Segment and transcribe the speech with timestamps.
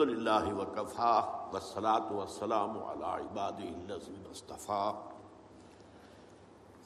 [0.00, 1.20] الحمد للہ وکفا
[1.52, 4.92] والصلاة والسلام على عباده الذين اصطفى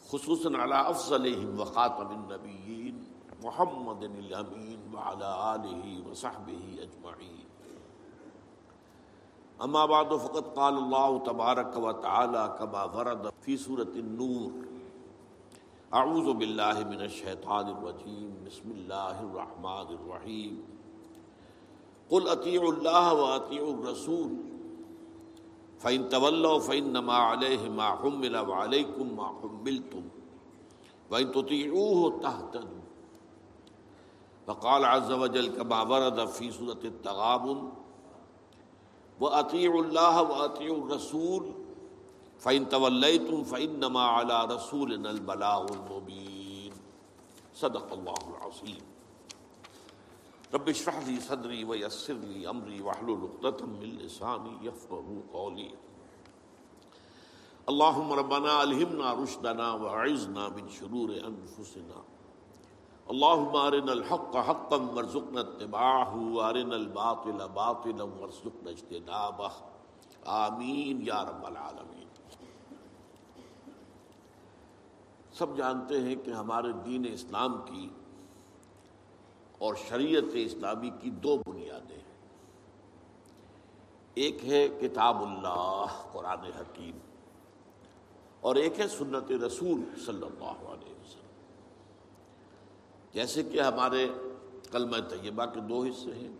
[0.09, 3.05] خصوصا على افضلهم وخاتم النبیین
[3.42, 7.45] محمد الامین وعلى آلہ وصحبہ اجمعین.
[9.58, 14.50] اما بعد، فقد قال اللہ تبارک وتعالی كما ورد في سورة النور.
[15.92, 18.44] اعوذ باللہ من الشیطان الرجیم.
[18.44, 20.73] بسم اللہ الرحمن الرحیم.
[22.08, 24.34] قل اطیعوا اللہ و اطیعوا الرسول
[25.78, 30.02] فإن تولوا فإنما عليه ما حمل وعليكم ما حملتم
[31.10, 32.84] وإن تطيعوه تهتدوا
[34.47, 37.69] وقال عز وجل كما ورد في سورة التغابن
[39.20, 41.52] وأطيعوا الله وأطيعوا الرسول
[42.38, 46.72] فَإِن تَوَلَّيْتُمْ فَإِنَّمَا عَلَى رَسُولِنَا الْبَلَاغُ الْمُبِينُ
[47.55, 48.94] صدق اللہ العظیم
[50.55, 55.70] رب اشرح لي صدری ويسر لي امری واحلل عقدة من لسانی يفقهوا قولی
[57.69, 62.02] اللهم ربنا الهمنا رشدنا واعذنا من شرور انفسنا
[63.10, 69.50] اللهم ارنا الحق حقا وارزقنا اتباعه وارنا الباطل باطلا وارزقنا اجتنابه.
[70.25, 72.08] آمین یا رب العالمین
[75.32, 77.88] سب جانتے ہیں کہ ہمارے دین اسلام کی
[79.58, 82.12] اور شریعت اسلامی کی دو بنیادیں ہیں۔
[84.15, 86.98] ایک ہے کتاب اللہ، قرآن حکیم،
[88.41, 91.31] اور ایک ہے سنت رسول صلی اللہ علیہ وسلم۔
[93.12, 94.09] جیسے کہ ہمارے
[94.72, 96.32] کلمہ طیبہ کے دو حصے ہیں۔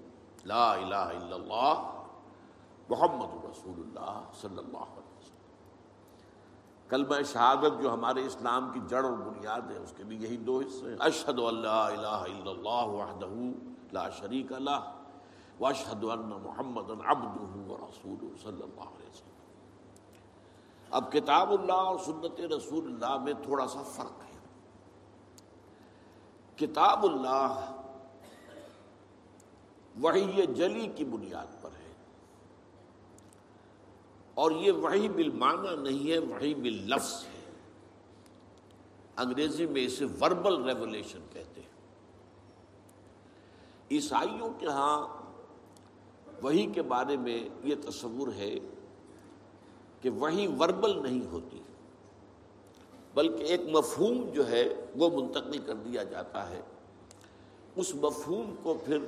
[0.45, 1.91] لا الہ الا اللہ،
[2.89, 5.04] محمد رسول اللہ صلی اللہ علیہ وسلم۔
[6.95, 10.59] کلمہ شہادت جو ہمارے اسلام کی جڑ اور بنیاد ہے، اس کے بھی یہی دو
[10.59, 13.59] حصے ہیں۔ اشہد اللہ الہ الا اللہ وحدہ
[13.93, 14.93] لا شریک اللہ
[15.61, 19.43] واشہد ان محمد عبدہ ورسول صلی اللہ علیہ وسلم۔
[20.91, 24.39] اب کتاب اللہ اور سنت رسول اللہ میں تھوڑا سا فرق ہے۔
[26.57, 27.73] کتاب اللہ
[30.03, 31.84] وحی جلی کی بنیاد پر ہے۔
[34.35, 37.51] اور یہ وہی بالمعنی نہیں ہے وہی باللفظ ہے۔
[39.17, 41.75] انگریزی میں اسے وربل ریولیشن کہتے ہیں۔
[43.91, 45.09] عیسائیوں کے ہاں
[46.43, 48.55] وہی کے بارے میں یہ تصور ہے
[50.01, 51.63] کہ وہی وربل نہیں ہوتی،
[53.15, 56.61] بلکہ ایک مفہوم جو ہے وہ منتقل کر دیا جاتا ہے۔
[57.77, 58.99] اس مفہوم کو پھر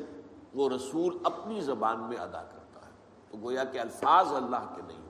[0.55, 2.91] وہ رسول اپنی زبان میں ادا کرتا ہے۔
[3.31, 5.06] تو گویا کہ الفاظ اللہ کے نہیں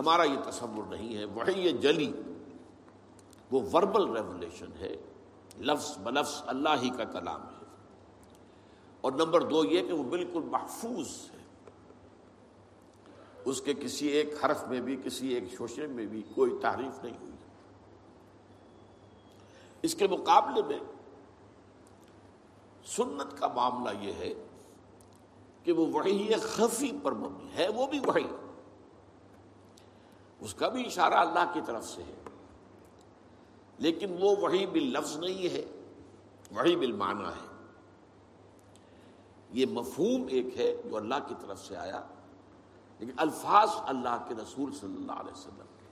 [0.00, 2.12] ہمارا یہ تصور نہیں ہے وہی یہ جلی،
[3.50, 4.96] وہ وربل ریولیشن ہے۔
[5.58, 7.64] لفظ بلفظ اللہ ہی کا کلام ہے۔
[9.00, 11.38] اور نمبر دو یہ کہ وہ بالکل محفوظ ہے۔
[13.44, 17.16] اس کے کسی ایک حرف میں بھی، کسی ایک شوشے میں بھی کوئی تعریف نہیں
[17.20, 17.32] ہوئی۔
[19.82, 20.78] اس کے مقابلے میں
[22.86, 24.34] سنت کا معاملہ یہ ہے
[25.64, 28.26] کہ وہ وہی خفی پر مبنی ہے، وہ بھی وہی
[30.40, 32.14] اس کا بھی اشارہ اللہ کی طرف سے ہے۔
[33.78, 35.64] لیکن وہ وہی بال لفظ نہیں ہے
[36.50, 37.50] وہی بالمعنی ہے۔
[39.52, 42.00] یہ مفہوم ایک ہے جو اللہ کی طرف سے آیا،
[42.98, 45.86] لیکن الفاظ اللہ کے رسول صلی اللہ علیہ وسلم کے۔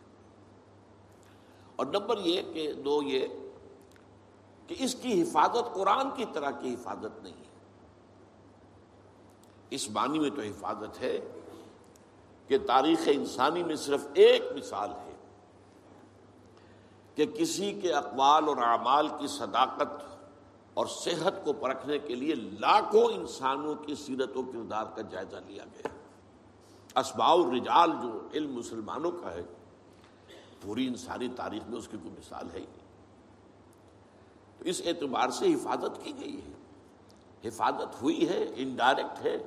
[1.76, 3.26] اور نمبر یہ کہ دو یہ
[4.67, 7.49] کہ اس کی حفاظت قرآن کی طرح کی حفاظت نہیں ہے۔
[9.70, 11.20] اس معنی میں تو حفاظت ہے
[12.48, 15.14] کہ تاریخ انسانی میں صرف ایک مثال ہے
[17.14, 20.20] کہ کسی کے اقوال اور اعمال کی صداقت
[20.74, 25.64] اور صحت کو پرکھنے کے لیے لاکھوں انسانوں کی سیرت و کردار کا جائزہ لیا
[25.64, 25.88] گیا
[27.00, 29.42] اسباء الرجال جو علم مسلمانوں کا ہے،
[30.62, 32.88] پوری انسانی تاریخ میں اس کی کوئی مثال ہے ہی نہیں۔
[34.58, 36.52] تو اس اعتبار سے حفاظت کی گئی ہے۔
[37.48, 39.38] حفاظت ہوئی ہے انڈائریکٹ ہے۔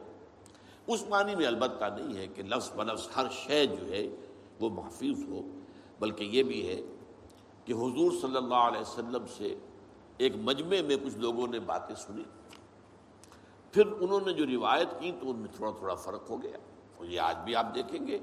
[0.93, 4.07] اس معنی میں البتہ نہیں ہے کہ لفظ بلفظ ہر شے جو ہے
[4.59, 5.41] وہ محفوظ ہو،
[5.99, 6.81] بلکہ یہ بھی ہے
[7.65, 9.55] کہ حضور صلی اللہ علیہ وسلم سے
[10.17, 12.23] ایک مجمع میں کچھ لوگوں نے باتیں سنی
[13.71, 16.57] پھر انہوں نے جو روایت کی تو ان میں تھوڑا تھوڑا فرق ہو گیا۔
[16.97, 18.19] اور یہ آج بھی آپ دیکھیں گے۔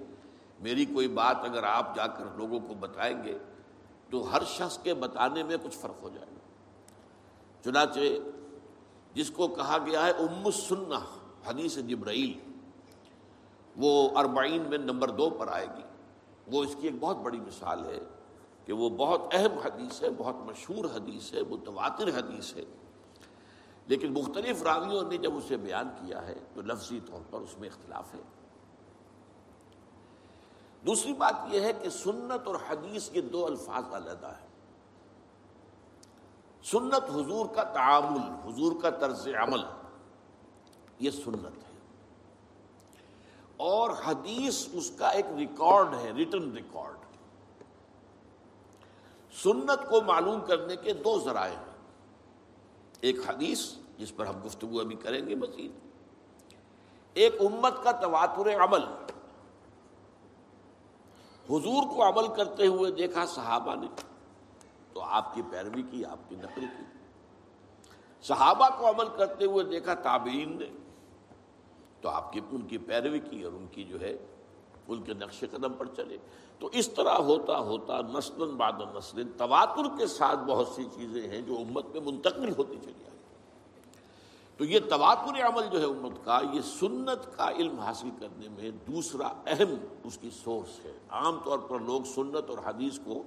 [0.60, 3.38] میری کوئی بات اگر آپ جا کر لوگوں کو بتائیں گے
[4.10, 6.38] تو ہر شخص کے بتانے میں کچھ فرق ہو جائے گا۔
[7.64, 8.00] چنانچہ
[9.14, 11.04] جس کو کہا گیا ہے، ام السنہ،
[11.46, 12.47] حدیث جبرائیل۔
[13.78, 15.82] وہ اربعین میں نمبر دو پر آئے گی۔
[16.46, 17.98] وہ اس کی ایک بہت بڑی مثال ہے
[18.64, 22.64] کہ وہ بہت اہم حدیث ہے، بہت مشہور حدیث ہے، متواتر حدیث ہے۔
[23.86, 27.68] لیکن مختلف راویوں نے جب اسے بیان کیا ہے تو لفظی طور پر اس میں
[27.68, 28.20] اختلاف ہے۔
[30.86, 34.48] دوسری بات یہ ہے کہ سنت اور حدیث یہ دو الفاظ علیحدہ ہے
[36.64, 39.60] سنت حضور کا تعامل، حضور کا طرز عمل،
[40.98, 41.67] یہ سنت ہے۔
[43.58, 46.96] اور حدیث اس کا ایک ریکارڈ ہے ریٹن ریکارڈ۔
[49.42, 51.64] سنت کو معلوم کرنے کے دو ذرائع ہیں۔
[53.00, 55.72] ایک حدیث، جس پر ہم گفتگو ابھی کریں گے مزید۔
[57.14, 58.84] ایک امت کا تواتر عمل۔
[61.50, 63.86] حضور کو عمل کرتے ہوئے دیکھا صحابہ نے،
[64.92, 66.84] تو آپ کی پیروی کی، آپ کی نقل کی۔
[68.22, 70.87] صحابہ کو عمل کرتے ہوئے دیکھا تابعین نے۔
[72.00, 74.16] تو آپ کی ان کی پیروی کی اور ان کی جو ہے،
[74.88, 76.16] ان کے نقش قدم پر چلے۔
[76.58, 81.40] تو اس طرح ہوتا ہوتا نسل بعد نسل تواتر کے ساتھ بہت سی چیزیں ہیں
[81.40, 83.18] جو امت میں منتقل ہوتی چلی آئی۔
[84.56, 88.70] تو یہ تواتر عمل جو ہے امت کا، یہ سنت کا علم حاصل کرنے میں
[88.70, 89.74] دوسرا اہم
[90.04, 93.22] اس کی سورس ہے۔ عام طور پر لوگ سنت اور حدیث کو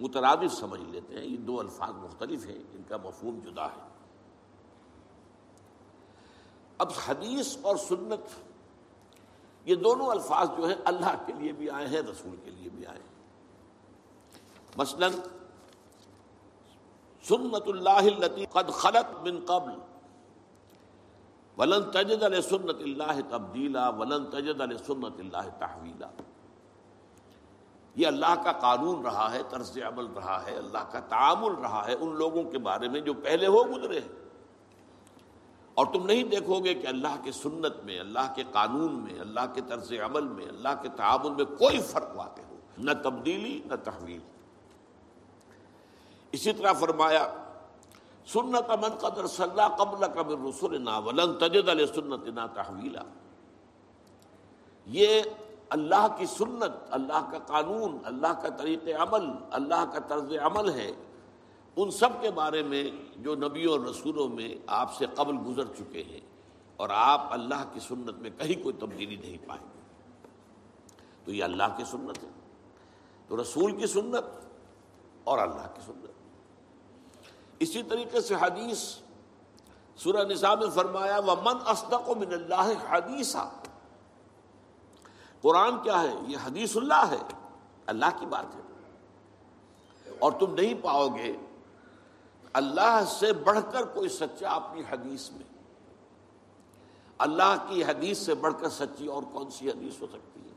[0.00, 3.91] مترادف سمجھ لیتے ہیں۔ یہ دو الفاظ مختلف ہیں ان کا مفہوم جدا ہے۔
[6.78, 8.40] اب حدیث اور سنت،
[9.64, 12.86] یہ دونوں الفاظ جو ہیں اللہ کے لیے بھی آئے ہیں، رسول کے لیے بھی
[12.86, 13.10] آئے ہیں۔
[14.76, 15.08] مثلا،
[17.28, 18.08] سنت اللہ
[18.50, 19.72] قد خلط من قبل،
[21.58, 26.08] ولن تجد علیہ سنت اللہ تبدیلا، ولن تجد علیہ سنت اللہ تحویلا۔
[27.94, 31.94] یہ اللہ کا قانون رہا ہے، طرز عمل رہا ہے، اللہ کا تعامل رہا ہے
[31.94, 34.21] ان لوگوں کے بارے میں جو پہلے ہو گزرے ہیں۔
[35.74, 39.40] اور تم نہیں دیکھو گے کہ اللہ کے سنت میں، اللہ کے قانون میں، اللہ
[39.54, 43.74] کے طرز عمل میں، اللہ کے تعامل میں کوئی فرق واقع ہو۔ نہ تبدیلی، نہ
[43.84, 44.20] تحویل۔
[46.32, 47.34] اسی طرح فرمایا،
[48.26, 53.02] سنت من قدر صلاح قبل قبل رسول نا ولن تجد علیہ سنت نا تحویلا۔
[54.86, 55.22] یہ
[55.68, 60.92] اللہ کی سنت، اللہ کا قانون، اللہ کا طریق عمل، اللہ کا طرز عمل ہے۔
[61.76, 66.02] ان سب کے بارے میں جو نبیوں اور رسولوں میں آپ سے قبل گزر چکے
[66.02, 66.20] ہیں
[66.76, 69.80] اور آپ اللہ کی سنت میں کہیں کوئی تبدیلی نہیں پائیں گے۔
[71.24, 72.28] تو یہ اللہ کی سنت ہے۔
[73.28, 74.24] تو رسول کی سنت
[75.24, 76.10] اور اللہ کی سنت۔
[77.58, 78.96] اسی طریقے سے حدیث
[79.96, 83.48] سورہ نساء میں فرمایا وہ من اسدق من اللہ حدیثہ
[85.40, 87.50] قرآن کیا ہے؟ یہ حدیث اللہ ہے۔
[87.86, 88.60] اللہ کی بات ہے۔
[90.18, 91.32] اور تم نہیں پاؤ گے
[92.52, 95.44] اللہ سے بڑھ کر کوئی سچا اپنی حدیث میں؟
[97.18, 100.54] اللہ کی حدیث سے بڑھ کر سچی اور کون سی حدیث ہو سکتی ہے؟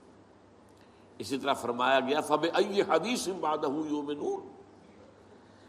[1.20, 2.46] اسی طرح فرمایا گیا فب
[2.90, 4.48] حدیث یومنون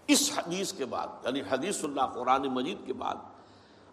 [0.08, 3.14] اس حدیث کے بعد یعنی حدیث اللہ، قرآن مجید کے بعد،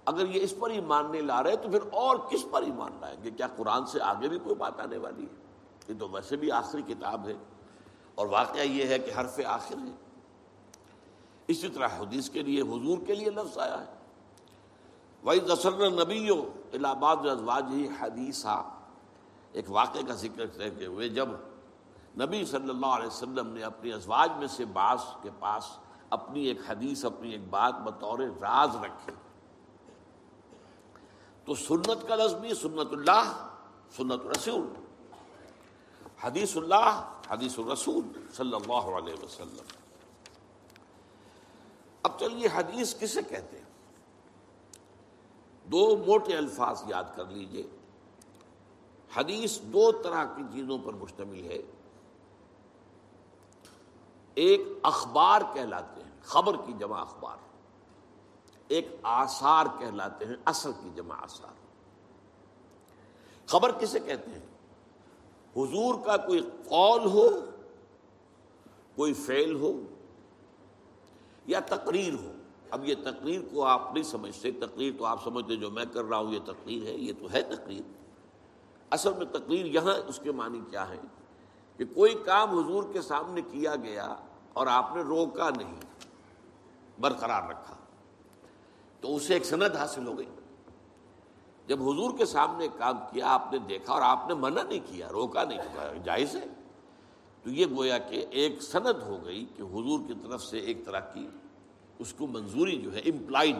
[0.05, 2.97] اگر یہ اس پر ہی ماننے لا رہے تو پھر اور کس پر ہی مان
[3.01, 5.41] لائیں گے؟ کیا قرآن سے آگے بھی کوئی بات آنے والی ہے؟
[5.89, 7.33] یہ تو ویسے بھی آخری کتاب ہے
[8.15, 9.91] اور واقعہ یہ ہے کہ حرف آخر ہے
[11.47, 13.85] اسی طرح حدیث کے لیے، حضور کے لیے لفظ آیا ہے۔
[15.23, 16.29] وہی دسر نبی
[16.73, 18.69] الہ آباد ازواج ہی حدیثہ
[19.51, 21.29] ایک واقعے کا ذکر کرتے ہوئے جب
[22.19, 25.63] نبی صلی اللہ علیہ وسلم نے اپنی ازواج میں سے بعض کے پاس
[26.09, 29.11] اپنی ایک حدیث، اپنی ایک بات بطور راز رکھے
[31.45, 33.47] تو سنت کا لفظ بھی سنت اللہ،
[33.97, 34.67] سنت رسول۔
[36.21, 39.82] حدیث اللہ، حدیث الرسول صلی اللہ علیہ وسلم۔
[42.03, 43.65] اب چلیے، حدیث کسے کہتے ہیں؟
[45.65, 47.63] دو موٹے الفاظ یاد کر لیجیے۔
[49.15, 51.61] حدیث دو طرح کی چیزوں پر مشتمل ہے۔
[54.35, 57.37] ایک اخبار کہلاتے ہیں، خبر کی جمع اخبار۔
[58.67, 61.53] ایک آثار کہلاتے ہیں اصل کی جمع آثار۔
[63.47, 64.45] خبر کسے کہتے ہیں؟
[65.55, 67.29] حضور کا کوئی قول ہو،
[68.95, 69.79] کوئی فعل ہو
[71.47, 72.31] یا تقریر ہو۔
[72.71, 76.17] اب یہ تقریر کو آپ نہیں سمجھتے۔ تقریر تو آپ سمجھتے جو میں کر رہا
[76.17, 77.81] ہوں، یہ تقریر ہے، یہ تو ہے تقریر۔
[78.91, 80.97] اصل میں تقریر یہاں اس کے معنی کیا ہے؟
[81.77, 84.15] کہ کوئی کام حضور کے سامنے کیا گیا
[84.53, 85.79] اور آپ نے روکا نہیں،
[86.99, 87.75] برقرار رکھا۔
[89.01, 90.29] تو اسے ایک سند حاصل ہو گئی۔
[91.67, 95.09] جب حضور کے سامنے کام کیا، آپ نے دیکھا اور آپ نے منع نہیں کیا،
[95.11, 95.57] روکا نہیں،
[96.03, 96.45] جائز ہے۔
[97.43, 100.99] تو یہ گویا کہ ایک سند ہو گئی کہ حضور کی طرف سے ایک طرح
[100.99, 101.27] کی
[101.99, 103.57] اس کو منظوری جو ہے امپلائڈ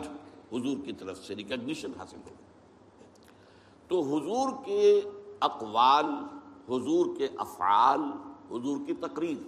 [0.54, 2.36] حضور کی طرف سے ریکگنیشن حاصل ہو گئی۔
[3.88, 5.02] تو حضور کے
[5.42, 6.06] اقوال،
[6.70, 8.00] حضور کے افعال،
[8.52, 9.48] حضور کی تقریر،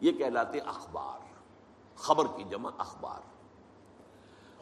[0.00, 1.18] یہ کہلاتے اخبار،
[1.96, 3.20] خبر کی جمع اخبار۔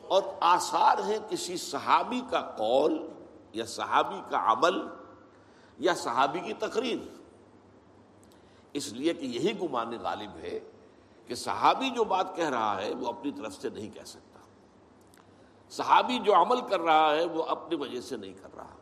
[0.03, 3.09] اور آثار ہیں کسی صحابی کا قول
[3.53, 4.87] یا صحابی کا عمل
[5.79, 7.24] یا صحابی کی تقریر۔
[8.75, 10.61] اس لیے کہ یہی گمان غالب ہے
[11.27, 14.39] کہ صحابی جو بات کہہ رہا ہے وہ اپنی طرف سے نہیں کہہ سکتا۔
[15.71, 18.75] صحابی جو عمل کر رہا ہے وہ اپنی وجہ سے نہیں کر رہا۔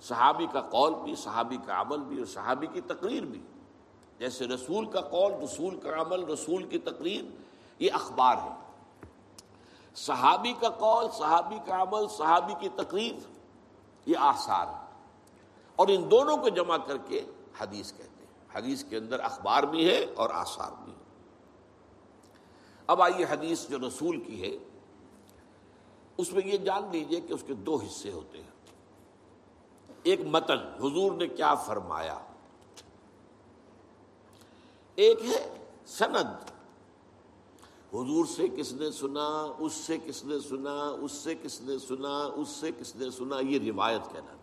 [0.00, 3.42] صحابی کا قول بھی، صحابی کا عمل بھی اور صحابی کی تقریر بھی۔
[4.18, 7.24] جیسے رسول کا قول، رسول کا عمل، رسول کی تقریر،
[7.78, 8.54] یہ اخبار ہے۔
[9.94, 13.14] صحابی کا قول، صحابی کا عمل، صحابی کی تقریر،
[14.06, 14.86] یہ آثار ہے۔
[15.76, 17.24] اور ان دونوں کو جمع کر کے
[17.60, 18.11] حدیث کہتے ہیں۔
[18.54, 20.98] حدیث کے اندر اخبار بھی ہے اور آثار بھی ہے
[22.86, 24.56] اب آئیے حدیث جو رسول کی ہے۔
[26.16, 28.50] اس میں یہ جان لیجیے کہ اس کے دو حصے ہوتے ہیں۔
[30.02, 32.18] ایک متن، حضور نے کیا فرمایا؟
[34.94, 36.50] ایک ہے سند۔
[37.94, 42.18] حضور سے کس نے سنا، اس سے کس نے سنا، اس سے کس نے سنا،
[42.34, 44.41] اس سے کس نے سنا، یہ روایت کہلاتی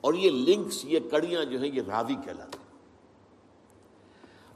[0.00, 2.58] اور یہ لنکس، یہ کڑیاں جو ہیں، یہ راوی کہلاتی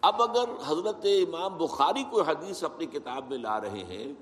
[0.00, 4.12] اب اگر حضرت امام بخاری کو حدیث اپنی کتاب میں لا رہے ہیں،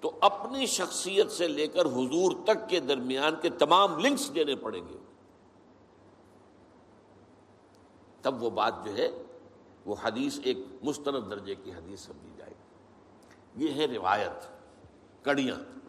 [0.00, 4.88] تو اپنی شخصیت سے لے کر حضور تک کے درمیان کے تمام لنکس دینے پڑیں
[4.88, 4.98] گے۔
[8.22, 9.22] تب وہ بات جو ہے،
[9.86, 14.46] وہ حدیث ایک مستند درجے کی حدیث سمجھی جائے گی۔ یہ ہے روایت،
[15.24, 15.81] کڑیاں۔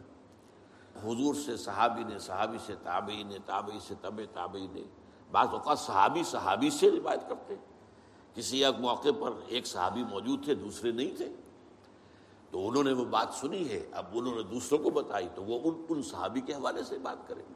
[1.02, 4.82] حضور سے صحابی نے، صحابی سے تابعی نے، تابعی سے طب تابعی نے۔
[5.30, 7.54] بعض اوقات صحابی صحابی سے روایت کرتے۔
[8.34, 11.28] کسی ایک موقع پر ایک صحابی موجود تھے، دوسرے نہیں تھے۔
[12.50, 15.60] تو انہوں نے وہ بات سنی ہے۔ اب انہوں نے دوسروں کو بتائی، تو وہ
[15.64, 17.54] ان ان صحابی کے حوالے سے بات کریں۔ گے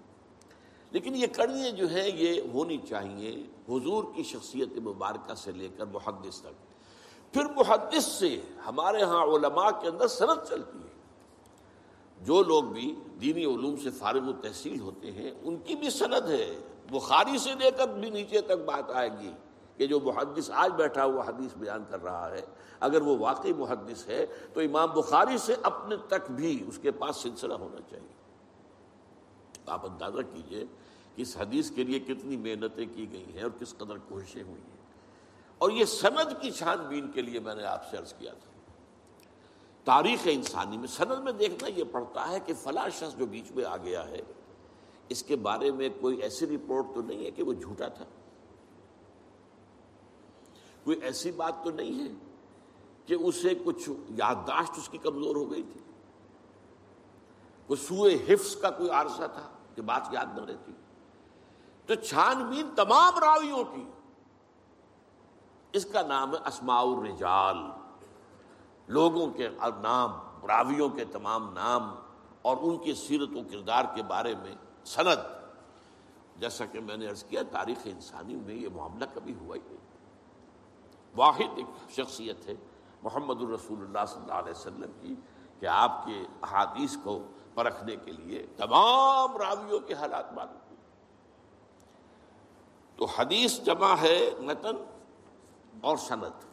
[0.91, 5.87] لیکن یہ کڑیاں جو ہیں، یہ ہونی چاہیے حضور کی شخصیت مبارکہ سے لے کر
[5.87, 6.69] محدث تک۔
[7.33, 10.88] پھر محدث سے ہمارے ہاں علماء کے اندر صنعت چلتی ہے۔
[12.21, 16.31] جو لوگ بھی دینی علوم سے فارغ و تحصیل ہوتے ہیں، ان کی بھی سند
[16.31, 16.59] ہے۔
[16.91, 19.33] بخاری سے لے کر بھی نیچے تک بات آئے گی
[19.77, 22.41] کہ جو محدث آج بیٹھا ہوا حدیث بیان کر رہا ہے،
[22.81, 27.17] اگر وہ واقعی محدث ہے تو امام بخاری سے اپنے تک بھی اس کے پاس
[27.17, 28.19] سلسلہ ہونا چاہیے۔
[29.67, 30.65] آپ اندازہ کیجیے
[31.17, 34.63] کہ اس حدیث کے لیے کتنی محنتیں کی گئی ہیں اور کس قدر کوششیں ہوئی
[34.63, 34.79] ہیں۔
[35.59, 38.58] اور یہ سند کی چھان بین کے لیے میں نے آپ سے عرض کیا تھا۔
[39.89, 43.65] تاریخ انسانی میں، سند میں دیکھنا یہ پڑتا ہے کہ فلاں شخص جو بیچ میں
[43.65, 44.21] آ گیا ہے،
[45.09, 48.05] اس کے بارے میں کوئی ایسی رپورٹ تو نہیں ہے کہ وہ جھوٹا تھا؟
[50.85, 52.15] کوئی ایسی بات تو نہیں ہے
[53.07, 55.81] کہ اسے کچھ یادداشت اس کی کمزور ہو گئی تھی؟
[57.67, 60.73] کوئی سوئے حفظ کا کوئی عارضہ تھا کہ بات یاد نہ رہتی؟
[61.87, 63.85] تو چھان بین تمام راویوں کی،
[65.73, 67.78] اس کا نام ہے اسماء الرجال۔
[68.89, 69.49] لوگوں کے
[69.83, 70.11] نام
[70.47, 71.95] راویوں کے تمام نام
[72.43, 74.55] اور ان کی سیرت و کردار کے بارے میں
[74.85, 75.39] سند۔
[76.37, 79.77] جیسا کہ میں نے عرض کیا، تاریخ انسانی میں یہ معاملہ کبھی ہوا ہی نہیں۔
[81.17, 82.55] واحد ایک شخصیت ہے،
[83.03, 85.15] محمد الرسول اللہ صلی اللہ علیہ وسلم کی،
[85.61, 87.19] کہ آپ کے احادیث کو
[87.55, 90.75] پرکھنے کے لیے تمام راویوں کے حالات معلوم
[92.97, 94.77] تو حدیث جمع ہے متن
[95.81, 96.45] اور صنعت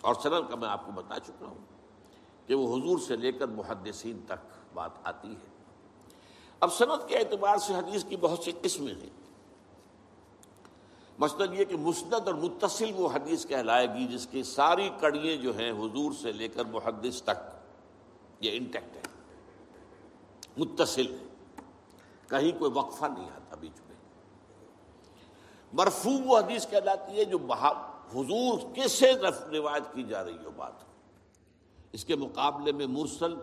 [0.00, 1.73] اور صنعت کا میں آپ کو بتا چکا ہوں۔
[2.46, 5.48] کہ وہ حضور سے لے کر محدثین تک بات آتی ہے۔
[6.60, 9.24] اب صنعت کے اعتبار سے حدیث کی بہت سی قسمیں ہیں۔
[11.18, 15.58] مثلاً یہ کہ مسند اور متصل وہ حدیث کہلائے گی جس کی ساری کڑیاں جو
[15.58, 17.36] ہیں حضور سے لے کر محدث تک
[18.40, 19.02] یہ انٹیکٹ ہے
[20.56, 21.26] متصل ہے
[22.28, 23.96] کہیں کوئی وقفہ نہیں آتا بیچ میں۔
[25.72, 27.38] مرفوع وہ حدیث کہلاتی ہے جو
[28.14, 29.12] حضور کس سے
[29.52, 30.93] روایت کی جا رہی ہو بات
[31.94, 33.34] اس کے مقابلے میں مرسل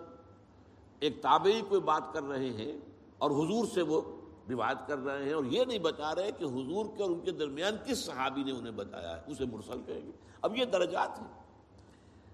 [1.00, 2.78] ایک تابعی کوئی بات کر رہے ہیں
[3.18, 4.02] اور حضور سے وہ
[4.50, 7.32] روایت کر رہے ہیں اور یہ نہیں بتا رہے کہ حضور کے اور ان کے
[7.32, 11.28] درمیان کس صحابی نے انہیں بتایا ہے، اسے مرسل کہیں گے۔ اب یہ درجات ہیں۔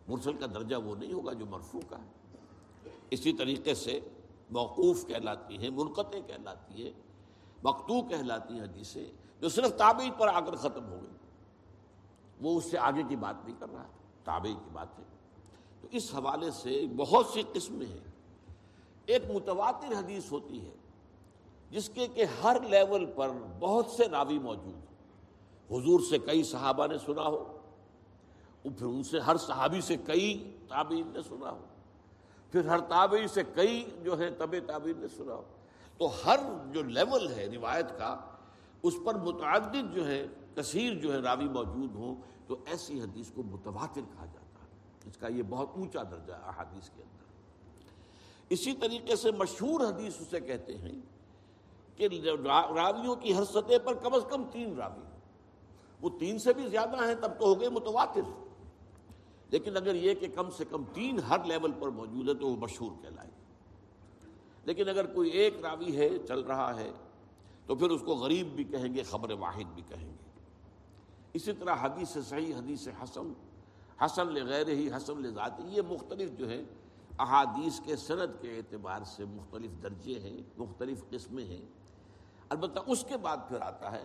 [0.07, 2.09] مرسل کا درجہ وہ نہیں ہوگا جو مرفوع کا ہے۔
[3.11, 3.99] اسی طریقے سے
[4.49, 6.91] موقوف کہلاتی ہیں، منقطع کہلاتی ہے
[7.63, 9.05] مکتو کہلاتی ہیں حدیثیں
[9.41, 11.17] جو صرف تابعی پر آ کر ختم ہو گئی۔
[12.41, 13.87] وہ اس سے آگے کی بات نہیں کر رہا
[14.23, 15.16] تابع کی بات ہے۔
[15.91, 18.11] تو اس حوالے سے بہت سی قسمیں ہیں۔
[19.05, 20.71] ایک متواتر حدیث ہوتی ہے،
[21.69, 23.29] جس کے کہ ہر لیول پر
[23.59, 24.75] بہت سے راوی موجود
[25.71, 27.53] حضور سے کئی صحابہ نے سنا ہو
[28.63, 31.65] پھر ان سے ہر صحابی سے کئی تابعین نے سنا ہو۔
[32.51, 35.43] پھر ہر تابعی سے کئی جو ہے طب تابعین نے سنا ہو۔
[35.97, 36.39] تو ہر
[36.71, 38.19] جو لیول ہے روایت کا،
[38.83, 42.15] اس پر متعدد جو ہے کثیر جو ہے راوی موجود ہوں،
[42.47, 44.46] تو ایسی حدیث کو متواتر کہا جاتا ہے۔
[45.07, 47.17] اس کا یہ بہت اونچا درجہ ہے احادیث کے اندر۔
[48.49, 51.01] اسی طریقے سے مشہور حدیث اسے کہتے ہیں
[51.95, 52.07] کہ
[52.75, 55.01] راویوں کی ہر سطح پر کم از کم تین راوی
[56.01, 58.47] وہ تین سے بھی زیادہ ہیں، تب تو ہو گئے متواتر۔
[59.49, 62.55] لیکن اگر یہ کہ کم سے کم تین ہر لیول پر موجود ہے تو وہ
[62.55, 63.29] مشہور کہلائے۔
[64.65, 66.91] لیکن اگر کوئی ایک راوی ہے، چل رہا ہے،
[67.65, 70.41] تو پھر اس کو غریب بھی کہیں گے، خبر واحد بھی کہیں گے۔
[71.33, 73.33] اسی طرح حدیث صحیح، حدیث حسن
[74.05, 76.63] حسن لغیر ہی، حسن لذاتی، یہ مختلف جو ہے
[77.19, 81.65] احادیث کے صنعت کے اعتبار سے مختلف درجے ہیں، مختلف قسمیں ہیں۔
[82.49, 84.03] البتہ اس کے بعد پھر آتا ہے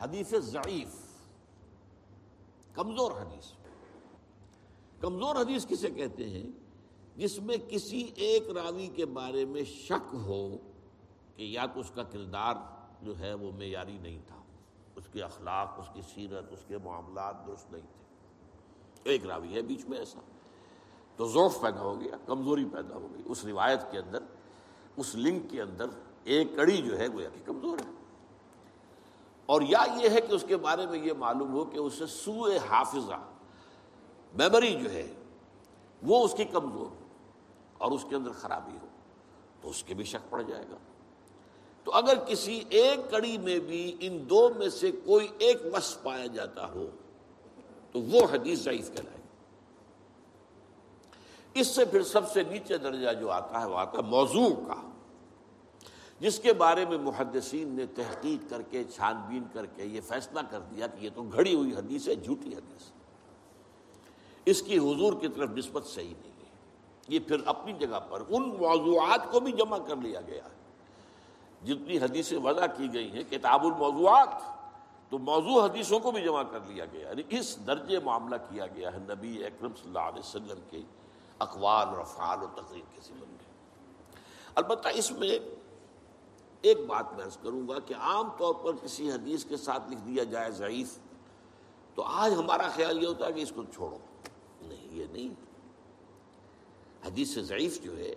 [0.00, 0.94] حدیث ضعیف،
[2.74, 3.52] کمزور حدیث۔
[5.00, 6.50] کمزور حدیث کسے کہتے ہیں؟
[7.16, 10.56] جس میں کسی ایک راوی کے بارے میں شک ہو
[11.36, 12.54] کہ یا تو اس کا کردار
[13.02, 14.42] جو ہے وہ معیاری نہیں تھا۔
[14.96, 17.99] اس کے اخلاق، اس کی سیرت، اس کے معاملات درست نہیں تھے۔
[19.04, 20.20] ایک راوی ہے بیچ میں ایسا۔
[21.16, 24.22] تو ذوف پیدا ہو گیا، کمزوری پیدا ہو گئی۔ اس روایت کے اندر،
[24.96, 25.86] اس لنک کے اندر
[26.24, 27.90] ایک کڑی جو ہے وہ کہ کمزور ہے۔
[29.46, 32.58] اور یا یہ ہے کہ اس کے بارے میں یہ معلوم ہو کہ اسے سوئے
[32.70, 33.28] حافظہ،
[34.34, 35.12] میموری جو ہے،
[36.02, 37.06] وہ اس کی کمزور ہو
[37.78, 38.86] اور اس کے اندر خرابی ہو،
[39.60, 40.76] تو اس کے بھی شک پڑ جائے گا۔
[41.84, 46.26] تو اگر کسی ایک کڑی میں بھی ان دو میں سے کوئی ایک وس پایا
[46.26, 46.90] جاتا ہو
[47.92, 49.16] تو وہ حدیث ضعیف کہلائے
[51.54, 54.88] اس سے پھر سب سے نیچے درجہ جو آتا ہے وہ آتا ہے موضوع کا،
[56.20, 60.40] جس کے بارے میں محدثین نے تحقیق کر کے چھان بین کر کے یہ فیصلہ
[60.50, 62.90] کر دیا کہ یہ تو گھڑی ہوئی حدیث ہے، جھوٹی حدیث۔
[64.44, 66.50] اس کی حضور کی طرف نسبت صحیح نہیں ہے۔
[67.08, 70.60] یہ پھر اپنی جگہ پر ان موضوعات کو بھی جمع کر لیا گیا ہے۔
[71.66, 74.59] جتنی حدیثیں وضع کی گئی ہیں، کتاب الموضوعات
[75.10, 78.92] تو موضوع حدیثوں کو بھی جمع کر لیا گیا یعنی اس درجے معاملہ کیا گیا
[78.92, 80.82] ہے نبی اکرم صلی اللہ علیہ وسلم کے
[81.38, 83.50] اقوال اور افعال و تقریر کے ذمن میں۔
[84.54, 85.38] البتہ اس میں
[86.62, 90.24] ایک بات میں کروں گا کہ عام طور پر کسی حدیث کے ساتھ لکھ دیا
[90.24, 90.98] جائے ضعیف،
[91.94, 93.98] تو آج ہمارا خیال یہ ہوتا ہے کہ اس کو چھوڑو۔
[94.62, 95.28] نہیں، یہ نہیں۔
[97.06, 98.14] حدیث سے ضعیف جو ہے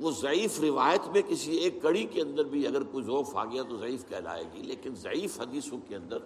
[0.00, 3.62] وہ ضعیف روایت میں کسی ایک کڑی کے اندر بھی اگر کوئی ذوف آ گیا
[3.62, 6.18] تو ضعیف کہلائے گی، لیکن ضعیف حدیثوں کے اندر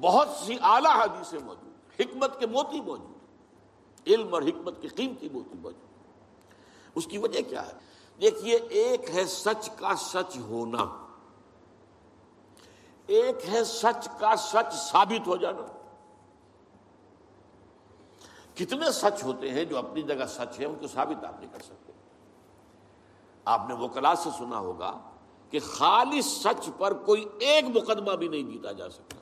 [0.00, 5.58] بہت سی اعلیٰ حدیثیں موجود حکمت کے موتی موجود علم اور حکمت کی قیمتی موتی
[5.62, 5.90] موجود
[6.94, 7.72] اس کی وجہ کیا ہے؟
[8.20, 11.08] دیکھیے، ایک ہے سچ کا سچ ہونا۔
[13.06, 15.66] ایک ہے سچ کا سچ ثابت ہو جانا۔
[18.54, 21.58] کتنے سچ ہوتے ہیں جو اپنی جگہ سچ ہے ان کو ثابت آپ نہیں کر
[21.58, 21.91] سکتے۔
[23.44, 25.00] آپ نے وہ کلاس سے سنا ہوگا
[25.50, 29.16] کہ خالص سچ پر کوئی ایک مقدمہ بھی نہیں جیتا جا سکتا۔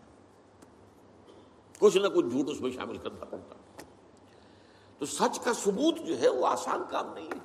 [1.79, 3.55] کچھ نہ کچھ جھوٹ اس میں شامل کرنا پڑتا۔
[4.99, 7.39] تو سچ کا ثبوت جو ہے وہ آسان کام نہیں ہے۔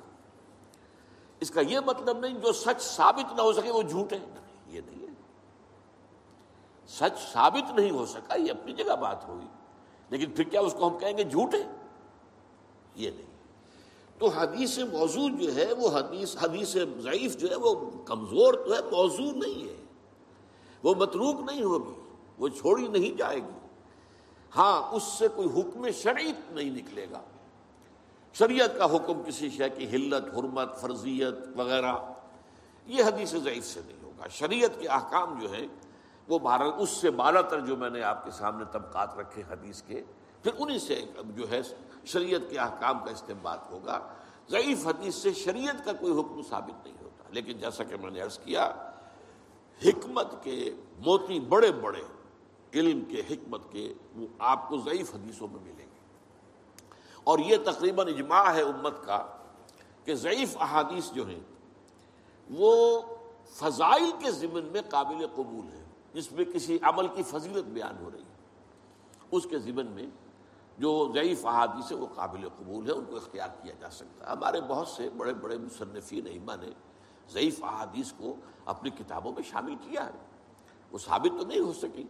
[1.40, 4.26] اس کا یہ مطلب نہیں جو سچ ثابت نہ ہو سکے وہ جھوٹ ہے۔
[4.66, 5.12] یہ نہیں ہے۔
[6.88, 9.46] سچ ثابت نہیں ہو سکا، یہ اپنی جگہ بات ہوئی۔
[10.10, 11.72] لیکن پھر کیا اس کو ہم کہیں گے جھوٹ ہے؟
[12.94, 13.25] یہ نہیں۔
[14.18, 18.80] تو حدیث موضوع جو ہے وہ حدیث حدیث ضعیف جو ہے وہ کمزور تو ہے،
[18.82, 19.84] موضوع نہیں ہے۔
[20.82, 22.00] وہ متروک نہیں ہوگی،
[22.38, 23.66] وہ چھوڑی نہیں جائے گی۔
[24.56, 27.20] ہاں اس سے کوئی حکم شریعت نہیں نکلے گا۔
[28.34, 31.92] شریعت کا حکم کسی شے کی حلت، حرمت، فرضیت وغیرہ،
[32.86, 35.66] یہ حدیث ضعیف سے نہیں ہوگا۔ شریعت کے احکام جو ہیں،
[36.28, 39.82] وہ بھارت اس سے بالا تر جو میں نے آپ کے سامنے طبقات رکھے حدیث
[39.82, 40.02] کے
[40.46, 41.60] پھر انہی سے جو ہے
[42.04, 44.14] شریعت کے احکام کا استعمال ہوگا۔
[44.48, 48.20] ضعیف حدیث سے شریعت کا کوئی حکم ثابت نہیں ہوتا۔ لیکن جیسا کہ میں نے
[48.20, 48.92] عرض کیا،
[49.84, 52.02] حکمت کے موتی بڑے بڑے
[52.74, 56.00] علم کے حکمت کے وہ آپ کو ضعیف حدیثوں میں ملیں گے۔
[57.24, 59.26] اور یہ تقریباً اجماع ہے امت کا
[60.04, 61.40] کہ ضعیف احادیث جو ہیں،
[62.50, 63.00] وہ
[63.50, 68.10] فضائل کے ضمن میں قابل قبول ہے جس میں کسی عمل کی فضیلت بیان ہو
[68.10, 68.36] رہی ہے۔
[69.30, 70.06] اس کے ضمن میں
[70.78, 74.30] جو ضعیف احادیث ہے وہ قابل قبول ہے ان کو اختیار کیا جا سکتا ہے۔
[74.30, 76.70] ہمارے بہت سے بڑے بڑے مصنفین ایما نے
[77.30, 78.34] ضعیف احادیث کو
[78.64, 80.10] اپنی کتابوں میں شامل کیا ہے۔
[80.92, 82.04] وہ ثابت تو نہیں ہو سکی۔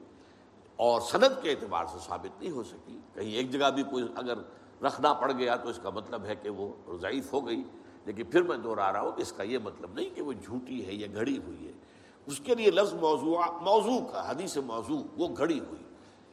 [0.76, 4.38] اور صنعت کے اعتبار سے ثابت نہیں ہو سکی۔ کہیں ایک جگہ بھی کوئی اگر
[4.82, 7.64] رکھنا پڑ گیا تو اس کا مطلب ہے کہ وہ ضعیف ہو گئی۔
[8.04, 10.86] لیکن پھر میں دوہرا رہا ہوں کہ اس کا یہ مطلب نہیں کہ وہ جھوٹی
[10.86, 11.72] ہے یا گھڑی ہوئی ہے۔
[12.26, 15.82] اس کے لیے لفظ موضوع موضوع کا، حدیث موضوع، وہ گھڑی ہوئی۔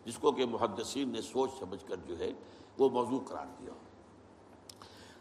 [0.05, 2.31] جس کو کہ محدثین نے سوچ سمجھ کر جو ہے
[2.77, 3.71] وہ موضوع قرار دیا۔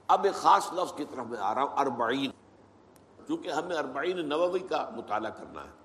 [0.09, 2.31] اب ایک خاص لفظ کی طرف میں آ رہا ہوں، اربعین۔
[3.29, 5.83] چونکہ ہمیں اربعین نووی کا مطالعہ کرنا ہے۔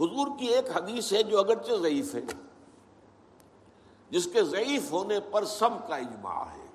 [0.00, 2.20] حضور کی ایک حدیث ہے جو اگرچہ ضعیف ہے،
[4.10, 6.66] جس کے ضعیف ہونے پر سب کا اجماع ہے۔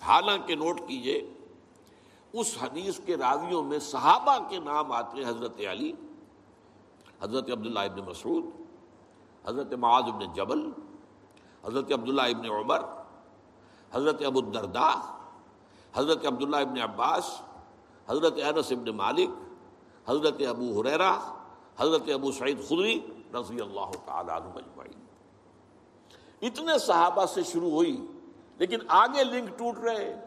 [0.00, 1.32] حالانکہ نوٹ کیجیے،
[2.32, 5.92] اس حدیث کے راویوں میں صحابہ کے نام آتے ہیں حضرت علی،
[7.20, 8.44] حضرت عبداللہ ابن مسعود
[9.44, 10.70] حضرت معاذ ابن جبل،
[11.64, 12.80] حضرت عبداللہ ابن عمر،
[13.92, 14.94] حضرت ابو الدرداء،
[15.94, 17.40] حضرت عبداللہ ابن عباس،
[18.08, 19.30] حضرت انس ابن مالک،
[20.08, 21.12] حضرت ابو حریرہ،
[21.78, 23.00] حضرت ابو سعید خدری
[23.34, 25.06] رضی اللہ تعالیٰ عنہ مجمعین
[26.42, 28.06] اتنے صحابہ سے شروع ہوئی،
[28.58, 30.20] لیکن آگے لنک ٹوٹ رہے۔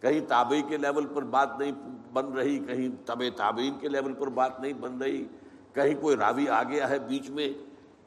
[0.00, 1.72] کہیں تابعی کے لیول پر بات نہیں
[2.12, 5.24] بن رہی، کہیں طب تابعین کے لیول پر بات نہیں بن رہی،
[5.72, 7.52] کہیں کوئی راوی آ گیا ہے بیچ میں۔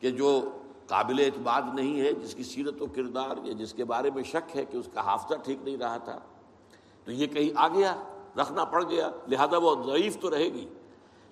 [0.05, 4.11] کہ جو قابل اعتماد نہیں ہے، جس کی سیرت و کردار یا جس کے بارے
[4.11, 6.19] میں شک ہے کہ اس کا حافظہ ٹھیک نہیں رہا تھا،
[7.05, 8.03] تو یہ کہیں آ گیا،
[8.37, 10.69] رکھنا پڑ گیا، لہذا وہ ضعیف تو رہے گی۔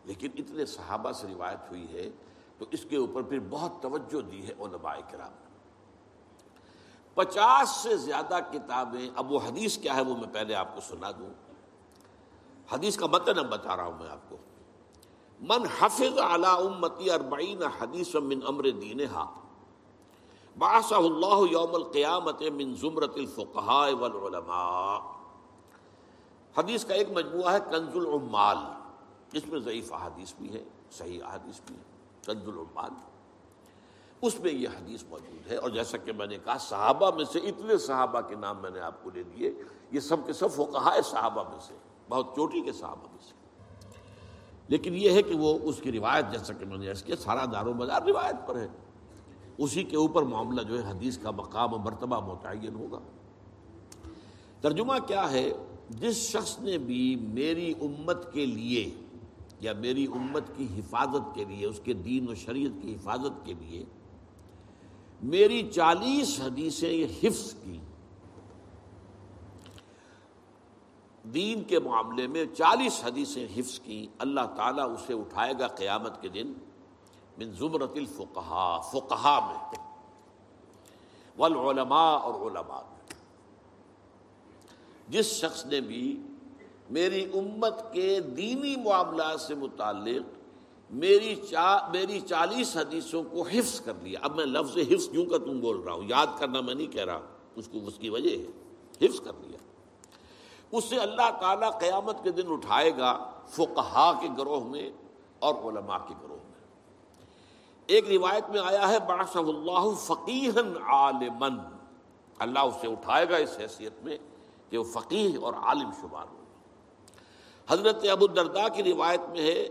[0.06, 2.10] لیکن اتنے صحابہ سے روایت ہوئی ہے،
[2.58, 5.32] تو اس کے اوپر پھر بہت توجہ دی ہے علماء کرام۔
[7.14, 11.12] پچاس سے زیادہ کتابیں، اب وہ حدیث کیا ہے وہ میں پہلے آپ کو سنا
[11.12, 11.30] دوں۔
[12.72, 14.38] حدیث کا متن اب بتا رہا ہوں میں آپ کو۔
[15.50, 19.26] من حفظ علی امتی اربعین حدیث من امر دینہا.
[20.56, 25.00] بعثہ اللہ یوم القیامت من زمرت الفقہاء والعلماء.
[26.56, 28.58] حدیث کا ایک مجموعہ ہے کنز العمال.
[29.32, 30.64] جس میں ضعیف احادیث بھی ہے
[30.98, 31.84] صحیح احادیث بھی ہے
[32.26, 32.94] کنز العمال.
[34.22, 37.40] اس میں یہ حدیث موجود ہے اور جیسا کہ میں نے کہا، صحابہ میں سے
[37.50, 39.52] اتنے صحابہ کے نام میں نے آپ کو لے دیے،
[39.92, 41.74] یہ سب کے سب فقہائے صحابہ میں سے
[42.10, 43.33] بہت چوٹی کے صحابہ میں سے
[44.74, 47.66] لیکن یہ ہے کہ وہ اس کی روایت جیسا کہ میں نے کیا، سارا دار
[47.66, 48.68] و مدار روایت پر ہے۔
[49.58, 53.00] اسی کے اوپر معاملہ جو ہے، حدیث کا مقام و مرتبہ متعین ہوگا۔
[54.62, 55.52] ترجمہ کیا ہے؟
[55.90, 58.90] جس شخص نے بھی میری امت کے لیے
[59.60, 63.54] یا میری امت کی حفاظت کے لیے، اس کے دین و شریعت کی حفاظت کے
[63.60, 63.84] لیے
[65.24, 67.78] میری چالیس حدیثیں یہ حفظ کی۔
[71.26, 76.30] دین کے معاملے میں چالیس حدیثیں حفظ کی، اللہ تعالیٰ اسے اٹھائے گا قیامت کے
[76.30, 76.54] دن،
[77.38, 79.80] من زمرت الفقہا فقہا میں
[81.38, 83.18] والعلماء اور علماء میں
[85.08, 86.22] جس شخص نے بھی
[86.90, 90.42] میری امت کے دینی معاملات سے متعلق
[90.92, 95.40] میری چا، میری چالیس حدیثوں کو حفظ کر لیا، اب میں لفظ حفظ کیوں کر
[95.40, 97.22] تم بول رہا ہوں؟ یاد کرنا میں نہیں کہہ رہا،
[97.56, 99.58] اس کو اس کی وجہ ہے، حفظ کر لیا۔
[100.78, 103.12] اس سے اللہ تعالیٰ قیامت کے دن اٹھائے گا
[103.48, 104.90] فقہا کے گروہ میں
[105.40, 106.62] اور علماء کے گروہ میں۔
[107.90, 111.60] ایک روایت میں آیا ہے باش اللہ فقیحن عالمن
[112.40, 114.18] اللہ اسے اٹھائے گا اس حیثیت میں
[114.70, 116.42] کہ وہ فقیح اور عالم شمار ہو۔
[117.68, 119.68] حضرت ابو الدرداء کی روایت میں ہے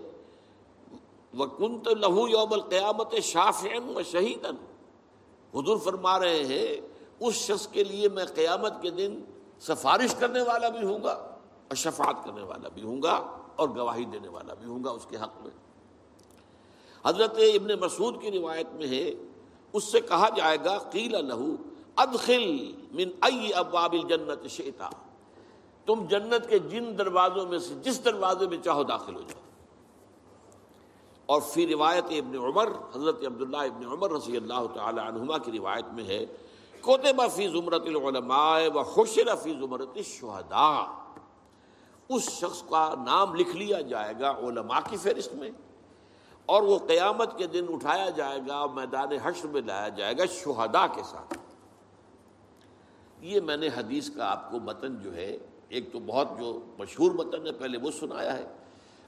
[1.34, 4.46] وہ کنت لہو یوم القیامت شاف و شہید
[5.54, 6.80] حضور فرما رہے ہیں،
[7.20, 9.20] اس شخص کے لیے میں قیامت کے دن
[9.66, 11.12] سفارش کرنے والا بھی ہوں گا
[11.68, 13.12] اور شفاعت کرنے والا بھی ہوں گا
[13.56, 15.50] اور گواہی دینے والا بھی ہوں گا اس کے حق میں۔
[17.06, 19.14] حضرت ابن مسعود کی روایت میں ہے،
[19.72, 21.54] اس سے کہا جائے گا، قیل لہو
[21.96, 24.88] ادخل من ای ابواب الجنت شیتا
[25.86, 29.40] تم جنت کے جن دروازوں میں سے جس دروازے میں چاہو داخل ہو جاؤ۔
[31.26, 35.84] اور فی روایت ابن عمر، حضرت عبداللہ ابن عمر رضی اللہ تعالی عنہما کی روایت
[35.92, 36.26] میں ہے
[36.82, 40.84] کوتبہ فی زمرت العلماء و خشر فی زمرت الشہداء۔
[42.08, 45.50] اس شخص کا نام لکھ لیا جائے گا علماء کی فہرست میں
[46.46, 50.86] اور وہ قیامت کے دن اٹھایا جائے گا، میدان حشر میں لایا جائے گا شہداء
[50.94, 51.38] کے ساتھ۔
[53.20, 57.12] یہ میں نے حدیث کا آپ کو متن جو ہے، ایک تو بہت جو مشہور
[57.12, 58.46] متن ہے، پہلے وہ سنایا ہے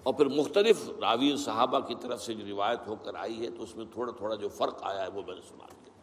[0.03, 3.63] اور پھر مختلف راوی صحابہ کی طرف سے جو روایت ہو کر آئی ہے، تو
[3.63, 5.94] اس میں تھوڑا تھوڑا جو فرق آیا ہے، وہ میں نے سنا دیا۔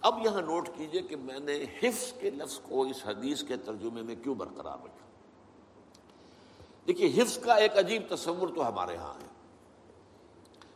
[0.00, 4.02] اب یہاں نوٹ کیجیے کہ میں نے حفظ کے لفظ کو اس حدیث کے ترجمے
[4.02, 5.06] میں کیوں برقرار رکھا؟
[6.86, 9.26] دیکھیے، حفظ کا ایک عجیب تصور تو ہمارے ہاں ہے۔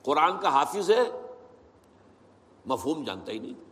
[0.03, 1.11] قرآن کا حافظ ہے،
[2.67, 3.65] مفہوم جانتا ہی نہیں۔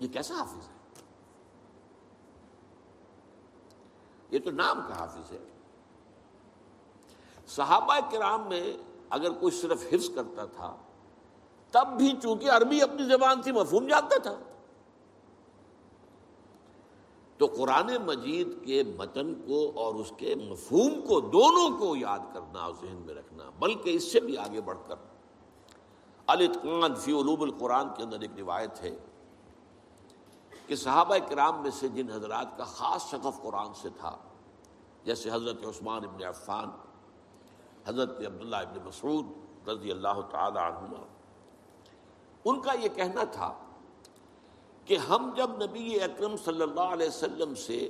[0.00, 1.02] یہ کیسا حافظ ہے؟
[4.30, 5.38] یہ تو نام کا حافظ ہے۔
[7.46, 8.76] صحابہ کرام میں
[9.10, 10.76] اگر کوئی صرف حفظ کرتا تھا
[11.70, 14.36] تب بھی چونکہ عربی اپنی زبان تھی مفہوم جانتا تھا۔
[17.36, 22.60] تو قرآن مجید کے متن کو اور اس کے مفہوم کو دونوں کو یاد کرنا
[22.60, 24.96] اور ذہن میں رکھنا، بلکہ اس سے بھی آگے بڑھ کر۔
[26.26, 28.96] الاتقان فی علوم القرآن کے اندر ایک روایت ہے
[30.66, 34.16] کہ صحابہ کرام میں سے جن حضرات کا خاص شغف قرآن سے تھا،
[35.04, 36.70] جیسے حضرت عثمان ابن عفان،
[37.86, 41.04] حضرت عبداللہ ابن مسعود رضی اللہ تعالی عنہ
[42.44, 43.52] ان کا یہ کہنا تھا
[44.84, 47.88] کہ ہم جب نبی اکرم صلی اللہ علیہ وسلم سے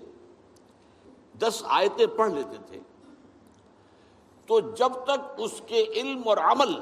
[1.39, 2.81] دس آیتیں پڑھ لیتے تھے،
[4.49, 6.73] تو جب تک اس کے علم اور عمل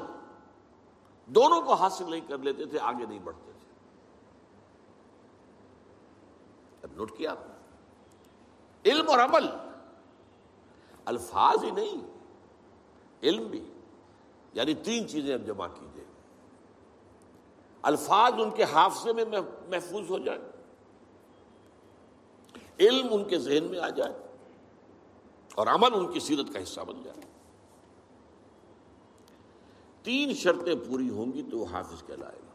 [1.29, 3.65] دونوں کو حاصل نہیں کر لیتے تھے، آگے نہیں بڑھتے تھے۔
[6.83, 7.33] اب نوٹ کیا؟
[8.85, 9.47] علم اور عمل،
[11.05, 12.01] الفاظ ہی نہیں،
[13.23, 13.63] علم بھی
[14.53, 15.96] یعنی تین چیزیں اب جمع کیجیے
[17.81, 19.25] الفاظ ان کے حافظے میں
[19.69, 20.39] محفوظ ہو جائے
[22.79, 24.13] علم ان کے ذہن میں آ جائے
[25.55, 27.21] اور عمل ان کی سیرت کا حصہ بن جائے۔
[30.03, 32.53] تین شرطیں پوری ہوں گی تو وہ حافظ کہلائے گا۔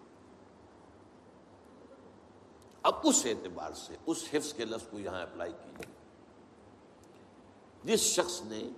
[2.83, 5.93] اب اس اعتبار سے اس حفظ کے لفظ کو یہاں اپلائی کیجیے۔
[7.85, 8.69] جس شخص نے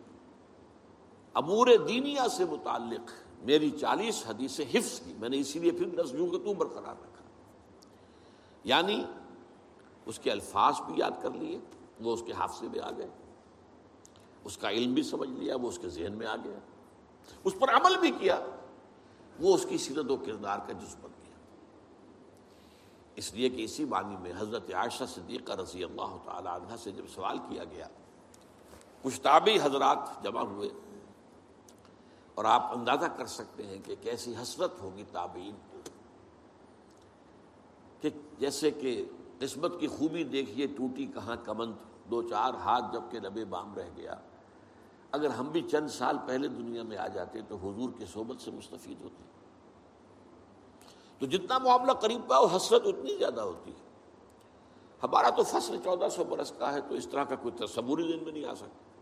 [1.35, 3.11] امور دینیا سے متعلق
[3.44, 7.24] میری چالیس حدیثیں حفظ کی، میں نے اسی لیے پھر نسلوں کو تو برقرار رکھا۔
[8.64, 9.04] یعنی
[10.07, 11.59] اس کے الفاظ بھی یاد کر لیے،
[12.00, 13.09] وہ اس کے حافظے میں آ گئے۔
[14.44, 16.59] اس کا علم بھی سمجھ لیا، وہ اس کے ذہن میں آ گیا۔
[17.44, 18.44] اس پر عمل بھی کیا،
[19.40, 21.35] وہ اس کی سیرت و کردار کا جز بن گیا۔
[23.16, 27.04] اس لیے کہ اسی بانی میں حضرت عائشہ صدیقہ رضی اللہ تعالی عنہ سے جب
[27.14, 27.88] سوال کیا گیا،
[29.02, 30.68] کچھ تابعی حضرات جمع ہوئے۔
[32.35, 35.55] اور آپ اندازہ کر سکتے ہیں کہ کیسی حسرت ہوگی تابعین
[38.01, 39.05] کہ جیسے کہ
[39.38, 41.73] قسمت کی خوبی دیکھیے ٹوٹی کہاں کمند
[42.11, 44.14] دو چار ہاتھ جبکہ لبے بام رہ گیا۔
[45.11, 48.51] اگر ہم بھی چند سال پہلے دنیا میں آ جاتے تو حضور کی صحبت سے
[48.51, 49.23] مستفید ہوتے۔
[51.18, 53.85] تو جتنا معاملہ قریب کا وہ حسرت اتنی زیادہ ہوتی ہے۔
[55.03, 58.25] ہمارا تو فصل چودہ سو برس کا ہے تو اس طرح کا کوئی تصوری دن
[58.25, 58.93] میں نہیں آ سکتا۔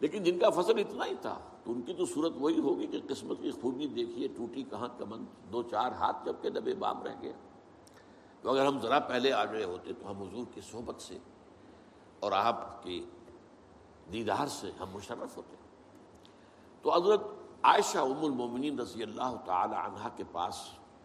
[0.00, 3.00] لیکن جن کا فصل اتنا ہی تھا، تو ان کی تو صورت وہی ہوگی کہ
[3.08, 7.14] قسمت کی خوبی دیکھیے، ٹوٹی کہاں کمن، دو چار ہاتھ جب کے دبے بام رہ
[7.20, 7.32] گیا۔
[8.40, 11.18] تو اگر ہم ذرا پہلے آ گئے ہوتے تو ہم حضور کی صحبت سے
[12.20, 13.04] اور آپ کی
[14.12, 15.56] دیدار سے ہم مشرف ہوتے۔
[16.82, 17.20] تو حضرت
[17.62, 20.54] عائشہ ام المومنین رضی اللہ تعالی عنہ کے پاس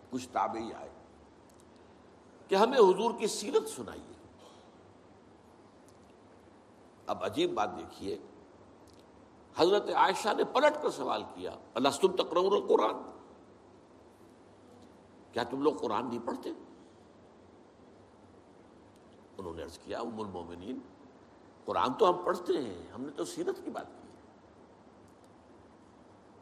[0.09, 0.89] کچھ تابعی آئے
[2.47, 4.13] کہ ہمیں حضور کی سیرت سنائیے۔
[7.07, 8.17] اب عجیب بات دیکھیے
[9.57, 12.95] حضرت عائشہ نے پلٹ کر سوال کیا اللہ تم تکرور قرآن
[15.31, 16.49] کیا تم لوگ قرآن نہیں پڑھتے؟
[19.37, 20.79] انہوں نے عرض کیا، ام المومنین،
[21.65, 24.07] قرآن تو ہم پڑھتے ہیں، ہم نے تو سیرت کی بات کی۔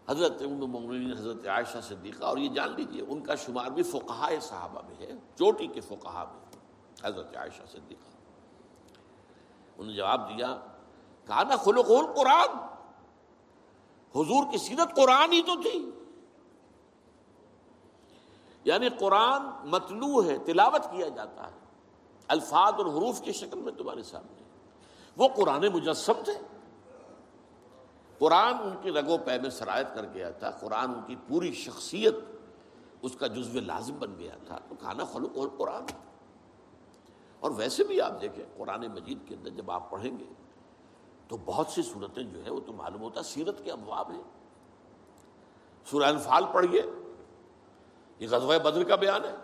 [0.07, 4.29] حضرت ام المومنین، حضرت عائشہ صدیقہ، اور یہ جان لیجیے ان کا شمار بھی فقہا
[4.41, 6.59] صحابہ میں ہے، چوٹی کے فقہا میں،
[7.03, 8.11] حضرت عائشہ صدیقہ۔
[9.77, 10.57] انہوں نے جواب دیا
[11.25, 12.57] کہا نا خلق قرآن
[14.15, 15.89] حضور کی سیرت قرآن ہی تو تھی۔
[18.63, 21.59] یعنی قرآن مطلوع ہے، تلاوت کیا جاتا ہے۔
[22.27, 24.43] الفاظ اور حروف کی شکل میں تمہارے سامنے۔
[25.17, 26.33] وہ قرآن مجسم تھے۔
[28.19, 32.15] قرآن ان کی رگو پے میں سرایت کر گیا تھا۔ قرآن ان کی پوری شخصیت
[33.01, 35.83] اس کا جزو لازم بن گیا تھا۔ تو کھانا خلق اور قرآن۔
[37.39, 40.25] اور ویسے بھی آپ دیکھیں، قرآن مجید کے اندر جب آپ پڑھیں گے
[41.27, 44.23] تو بہت سی صورتیں جو ہے وہ تو معلوم ہوتا سیرت کے ابواب ہیں۔
[45.85, 46.81] سورہ انفال پڑھیے
[48.19, 49.35] یہ غزوہ بدر کا بیان ہے،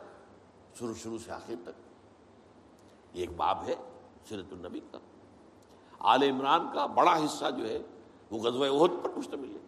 [0.80, 1.72] شروع شروع سے آخر تک۔
[3.14, 3.76] یہ ایک باب ہے
[4.30, 4.98] سیرت النبی کا۔
[6.00, 7.80] آل عمران کا بڑا حصہ جو ہے
[8.32, 9.60] وہ غزوہ عہد پر مشتمل ہے۔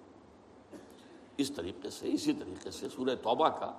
[1.38, 3.72] اس طریقے سے، اسی طریقے سے سورہ توبہ کا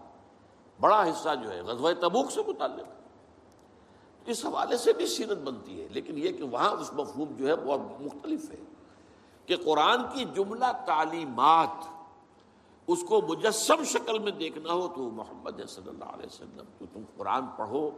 [0.81, 3.01] بڑا حصہ جو ہے غزوہ تبوک سے متعلق۔ ہے
[4.26, 7.56] اس حوالے سے بھی سیرت بنتی ہے، لیکن یہ کہ وہاں اس مفہوم جو ہے
[7.56, 8.56] بہت مختلف ہے
[9.46, 11.88] کہ قرآن کی جملہ تعلیمات
[12.88, 17.02] اس کو مجسم شکل میں دیکھنا ہو تو محمد صلی اللہ علیہ وسلم، تو تم
[17.16, 17.90] قرآن پڑھو،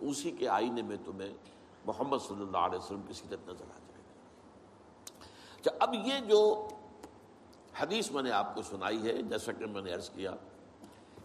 [0.00, 1.32] اسی کے آئینے میں تمہیں
[1.86, 4.12] محمد صلی اللہ علیہ وسلم کی سیرت نظر آ جائے گی۔
[5.60, 6.68] اچھا اب یہ جو
[7.80, 10.34] حدیث میں نے آپ کو سنائی ہے، جیسا کہ میں نے عرض کیا،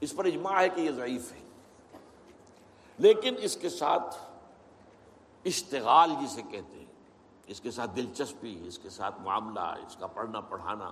[0.02, 1.40] اس پر اجماع ہے کہ یہ ضعیف ہے۔
[2.98, 4.16] لیکن اس کے ساتھ
[5.46, 6.86] اشتغال جسے کہتے ہیں۔
[7.48, 10.92] اس کے ساتھ دلچسپی، اس کے ساتھ معاملہ، اس کا پڑھنا پڑھانا۔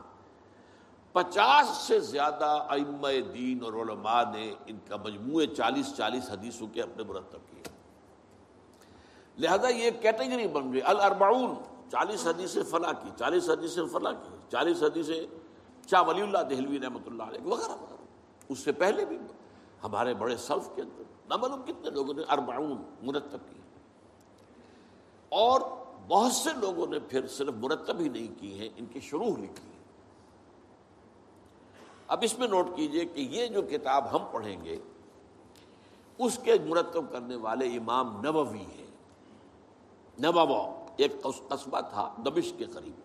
[1.11, 6.81] پچاس سے زیادہ ام دین اور علماء نے ان کا مجموعے چالیس چالیس حدیثوں کے
[6.81, 7.63] اپنے مرتب کیے۔
[9.37, 11.55] لہذا یہ کیٹیگری بن گئی۔ الاربعون،
[11.91, 15.25] چالیس حدیثیں فلاں کی، چالیس حدیثیں فلاں کی، چالیس حدیثیں
[15.89, 18.03] شاہ ولی اللہ دہلوی رحمۃ اللہ علیہ وغیرہ وغیرہ۔
[18.49, 19.17] اس سے پہلے بھی
[19.83, 23.60] ہمارے بڑے سلف کے اندر نہ معلوم کتنے لوگوں نے اربعون مرتب کی
[25.31, 25.61] اور
[26.07, 29.69] بہت سے لوگوں نے پھر صرف مرتب ہی نہیں کی ہیں، ان کی شروع لکھی
[29.73, 29.79] ہے
[32.07, 34.77] اب اس میں نوٹ کیجیے کہ یہ جو کتاب ہم پڑھیں گے،
[36.17, 38.87] اس کے مرتب کرنے والے امام نبوی ہیں۔
[40.23, 42.99] نبوا ایک قصبہ تھا دبش کے قریب۔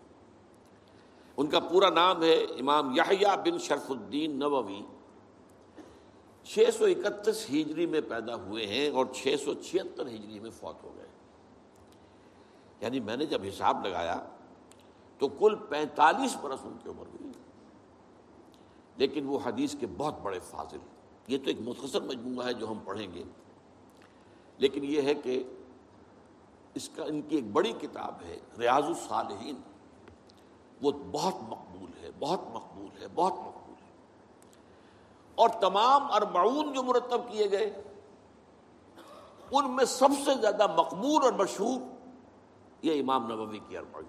[1.37, 4.81] ان کا پورا نام ہے امام یحییٰ بن شرف الدین نبوی
[6.45, 10.85] چھ سو اکتیس ہجری میں پیدا ہوئے ہیں اور چھ سو چھہتر ہجری میں فوت
[10.85, 11.06] ہو گئے۔
[12.81, 14.23] یعنی میں نے جب حساب لگایا
[15.19, 17.33] تو کل پینتالیس برس ان کی عمر ہوئی۔
[18.97, 20.79] لیکن وہ حدیث کے بہت بڑے فاضل۔
[21.29, 23.25] یہ تو ایک مختصر مجموعہ ہے جو ہم پڑھیں گے۔
[24.59, 25.45] لیکن یہ ہے کہ
[26.75, 29.57] اس کا، ان کی ایک بڑی کتاب ہے، ریاض الصالحین۔
[30.83, 33.93] وہ بہت مقبول ہے، بہت مقبول ہے، بہت مقبول ہے۔
[35.35, 37.83] اور تمام اربعون جو مرتب کیے گئے،
[39.51, 41.96] ان میں سب سے زیادہ مقبول اور مشہور
[42.87, 44.07] یہ امام نبوی کی اربعین۔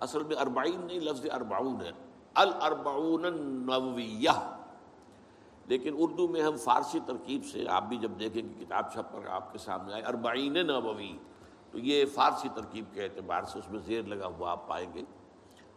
[0.00, 1.90] اصل میں اربعین نہیں، لفظ اربعون ہے۔
[2.34, 4.56] الاربعون النوویہ
[5.66, 9.26] لیکن اردو میں ہم فارسی ترکیب سے، آپ بھی جب دیکھیں کہ کتاب چھپ کر
[9.26, 11.18] آپ کے سامنے آئے اربعین نبوی۔
[11.70, 15.02] تو یہ فارسی ترکیب کے اعتبار سے اس میں زیر لگا ہوا آپ پائیں گے۔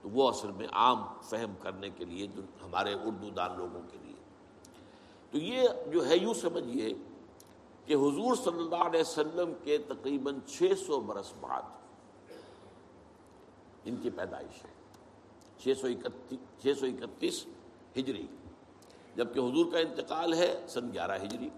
[0.01, 3.97] تو وہ اصل میں عام فہم کرنے کے لیے جو ہمارے اردو دان لوگوں کے
[4.03, 4.15] لیے۔
[5.31, 6.93] تو یہ جو ہے، یوں سمجھیے
[7.85, 11.61] کہ حضور صلی اللہ علیہ وسلم کے تقریباً چھ سو برس بعد
[13.85, 14.69] ان کی پیدائش ہے۔
[15.57, 17.45] چھ سو اکتیس، چھ سو اکتیس
[17.97, 18.27] ہجری،
[19.15, 21.49] جبکہ حضور کا انتقال ہے سن گیارہ ہجری۔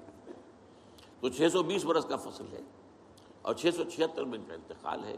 [1.19, 2.61] تو چھ سو بیس برس کا فصل ہے
[3.41, 5.15] اور چھ سو چھہتر میں ان کا انتقال ہے۔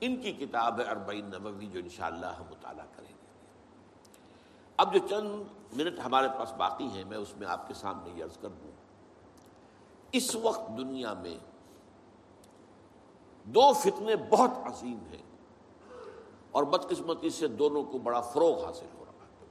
[0.00, 3.26] ان کی کتاب ہے اربعین نبوی جو انشاءاللہ ہم مطالعہ کریں گے۔
[4.76, 5.30] اب جو چند
[5.76, 8.70] منٹ ہمارے پاس باقی ہیں، میں اس میں آپ کے سامنے یہ عرض کر دوں۔
[10.12, 11.38] اس وقت دنیا میں
[13.44, 15.22] دو فتنے بہت عظیم ہیں
[16.50, 19.46] اور بدقسمتی سے دونوں کو بڑا فروغ حاصل ہو رہا ہے۔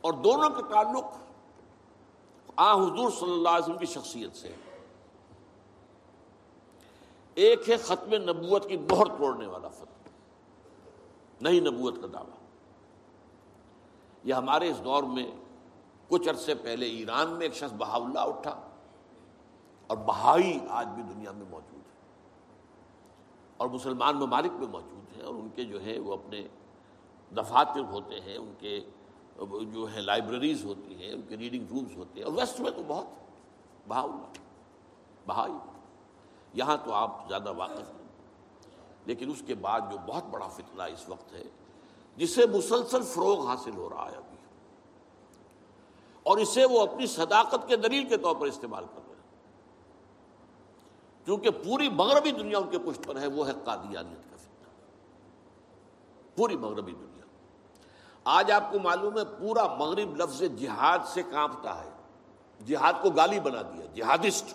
[0.00, 1.04] اور دونوں کے تعلق
[2.56, 4.54] آ حضور صلی اللہ علیہ وسلم کی شخصیت سے۔
[7.34, 10.08] ایک ہے ختم نبوت کی مہر توڑنے والا فتح
[11.40, 12.36] نہیں نبوت کا دعویٰ۔
[14.24, 15.30] یہ ہمارے اس دور میں
[16.08, 18.69] کچھ عرصے پہلے ایران میں ایک شخص بہاولہ اٹھا۔
[19.90, 21.96] اور بہائی آج بھی دنیا میں موجود ہے
[23.56, 26.46] اور مسلمان ممالک میں موجود ہیں اور ان کے جو ہے وہ اپنے
[27.36, 28.80] دفاتر ہوتے ہیں، ان کے
[29.72, 32.82] جو ہے لائبریریز ہوتی ہیں، ان کے ریڈنگ رومز ہوتے ہیں اور ویسٹ میں تو
[32.86, 33.06] بہت
[33.88, 34.32] بہاولہ
[35.26, 35.52] بہائی
[36.54, 38.08] یہاں تو آپ زیادہ واقف ہیں۔
[39.06, 41.42] لیکن اس کے بعد جو بہت بڑا فتنہ اس وقت ہے،
[42.16, 44.36] جسے مسلسل فروغ حاصل ہو رہا ہے ابھی۔
[46.22, 49.09] اور اسے وہ اپنی صداقت کے دلیل کے طور پر استعمال کر رہے ہیں
[51.24, 54.68] کیونکہ پوری مغربی دنیا ان کے پشت پر ہے، وہ ہے قادیانیت کا فتنہ۔
[56.36, 57.24] پوری مغربی دنیا۔
[58.24, 61.90] آج آپ کو معلوم ہے، پورا مغرب لفظ جہاد سے کانپتا ہے۔
[62.66, 64.54] جہاد کو گالی بنا دیا جہادسٹ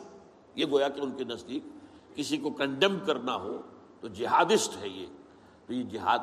[0.55, 1.63] یہ گویا کہ ان کے نزدیک
[2.15, 3.61] کسی کو کنڈم کرنا ہو
[4.01, 5.05] تو جہادسٹ ہے یہ۔
[5.65, 6.19] تو یہ جہاد،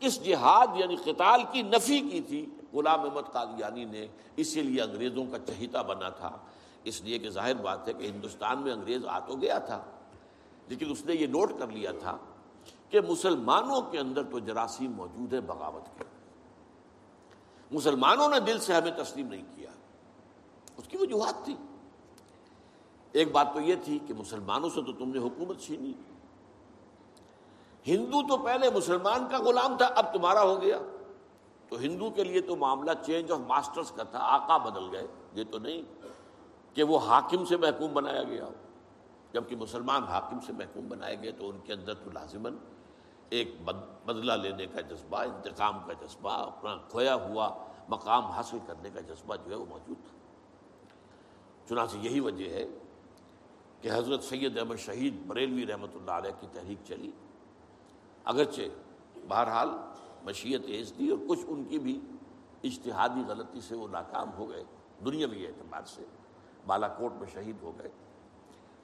[0.00, 5.24] اس جہاد یعنی قتال کی نفی کی تھی۔ غلام احمد قادیانی نے اسی لیے انگریزوں
[5.30, 6.38] کا چہیتا بنا تھا۔
[6.84, 9.84] اس لیے کہ ظاہر بات ہے کہ ہندوستان میں انگریز آ تو گیا تھا،
[10.68, 12.18] لیکن اس نے یہ نوٹ کر لیا تھا
[12.88, 16.04] کہ مسلمانوں کے اندر تو جراثیم موجود ہے بغاوت کے۔
[17.70, 19.70] مسلمانوں نے دل سے ہمیں تسلیم نہیں کیا۔
[20.76, 21.56] اس کی وجوہات تھی۔
[23.12, 25.92] ایک بات تو یہ تھی کہ مسلمانوں سے تو تم نے حکومت چھینی۔
[27.86, 30.78] ہندو تو پہلے مسلمان کا غلام تھا، اب تمہارا ہو گیا۔
[31.68, 35.44] تو ہندو کے لیے تو معاملہ چینج آف ماسٹرز کا تھا، آقا بدل گئے۔ یہ
[35.50, 35.82] تو نہیں۔
[36.74, 38.52] کہ وہ حاکم سے محکوم بنایا گیا ہو۔
[39.32, 42.56] جبکہ مسلمان حاکم سے محکوم بنائے گئے تو ان کے اندر تو لازماً
[43.30, 43.54] ایک
[44.04, 49.36] بدلہ لینے کا جذبہ، انتقام کا جذبہ، اپنا کھویا ہوا مقام حاصل کرنے کا جذبہ
[49.36, 50.16] جو ہے وہ موجود تھا۔
[51.68, 52.66] چنانچہ یہی وجہ ہے
[53.80, 57.10] کہ حضرت سید احمد شہید بریلوی رحمۃ اللہ علیہ کی تحریک چلی۔
[58.24, 58.62] اگرچہ
[59.28, 59.68] بہرحال
[60.24, 62.00] مشیت ایز دی اور کچھ ان کی بھی
[62.64, 64.64] اشتہادی غلطی سے وہ ناکام ہو گئے
[65.04, 66.04] دنیاوی اعتبار سے۔
[66.66, 67.88] بالا کوٹ میں شہید ہو گئے۔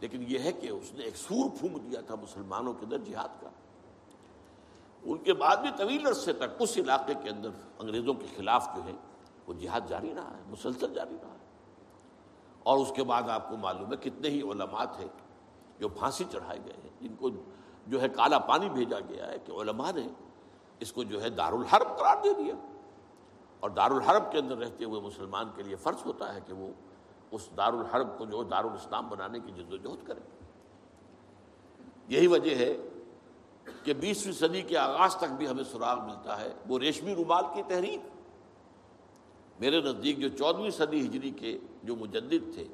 [0.00, 3.28] لیکن یہ ہے کہ اس نے ایک سور پھونک دیا تھا مسلمانوں کے اندر جہاد
[3.40, 3.50] کا۔
[5.02, 7.48] ان کے بعد بھی طویل عرصے تک اس علاقے کے اندر
[7.78, 8.92] انگریزوں کے خلاف جو ہے،
[9.46, 11.38] وہ جہاد جاری رہا ہے، مسلسل جاری رہا ہے۔
[12.62, 15.06] اور اس کے بعد آپ کو معلوم ہے کتنے ہی علماء تھے
[15.78, 17.30] جو پھانسی چڑھائے گئے ہیں، جن کو
[17.86, 20.08] جو ہے کالا پانی بھیجا گیا ہے کہ علماء نے
[20.80, 22.54] اس کو جو ہے دارالحرب قرار دے دیا۔
[23.60, 26.68] اور دارالحرب کے اندر رہتے ہوئے مسلمان کے لیے فرض ہوتا ہے کہ وہ
[27.30, 30.20] اس دارالحرب کو جو دارالاسلام بنانے کی جد و جہد کرے۔
[32.08, 32.74] یہی وجہ ہے
[33.84, 37.62] کہ بیسویں صدی کے آغاز تک بھی ہمیں سراغ ملتا ہے وہ ریشمی رومال کی
[37.68, 38.00] تحریک
[39.60, 42.64] میرے نزدیک جو چودہویں صدی ہجری کے جو مجدد تھے،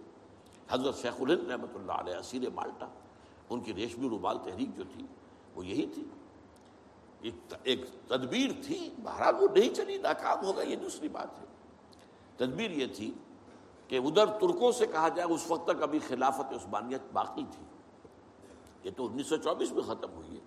[0.70, 2.86] حضرت شیخ الہند رحمۃ اللہ علیہ اسیر مالٹا،
[3.50, 5.06] ان کی ریشمی رومال تحریک جو تھی،
[5.54, 6.04] وہ یہی تھی۔
[7.62, 11.46] ایک تدبیر تھی، بہرحال وہ نہیں چلی، ناکام ہوگا یہ دوسری بات ہے۔
[12.36, 13.12] تدبیر یہ تھی
[13.88, 17.64] کہ ادھر ترکوں سے کہا جائے اس وقت تک ابھی خلافت عثمانیت باقی تھی۔
[18.84, 20.40] یہ تو انیس سو چوبیس میں ختم ہوئی ہے۔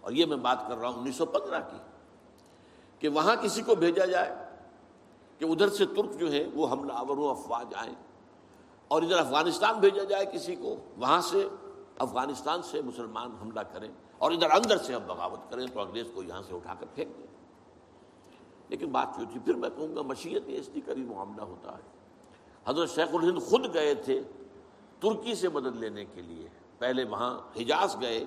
[0.00, 1.76] اور یہ میں بات کر رہا ہوں انیس سو پندرہ کی۔
[2.98, 4.34] کہ وہاں کسی کو بھیجا جائے
[5.38, 7.94] کہ ادھر سے ترک جو ہے وہ حملہ آور افواج آئیں
[8.88, 11.48] اور ادھر افغانستان بھیجا جائے کسی کو، وہاں سے،
[11.98, 13.88] افغانستان سے مسلمان حملہ کریں
[14.18, 17.18] اور ادھر اندر سے ہم بغاوت کریں تو انگریز کو یہاں سے اٹھا کر پھینک
[17.18, 17.26] دیں۔
[18.68, 21.97] لیکن بات کیوں تھی، پھر میں کہوں گا مشیت اس کی قریب معاملہ ہوتا ہے۔
[22.68, 24.22] حضرت شیخ الہند خود گئے تھے
[25.00, 26.48] ترکی سے مدد لینے کے لیے۔
[26.78, 28.24] پہلے وہاں حجاز گئے۔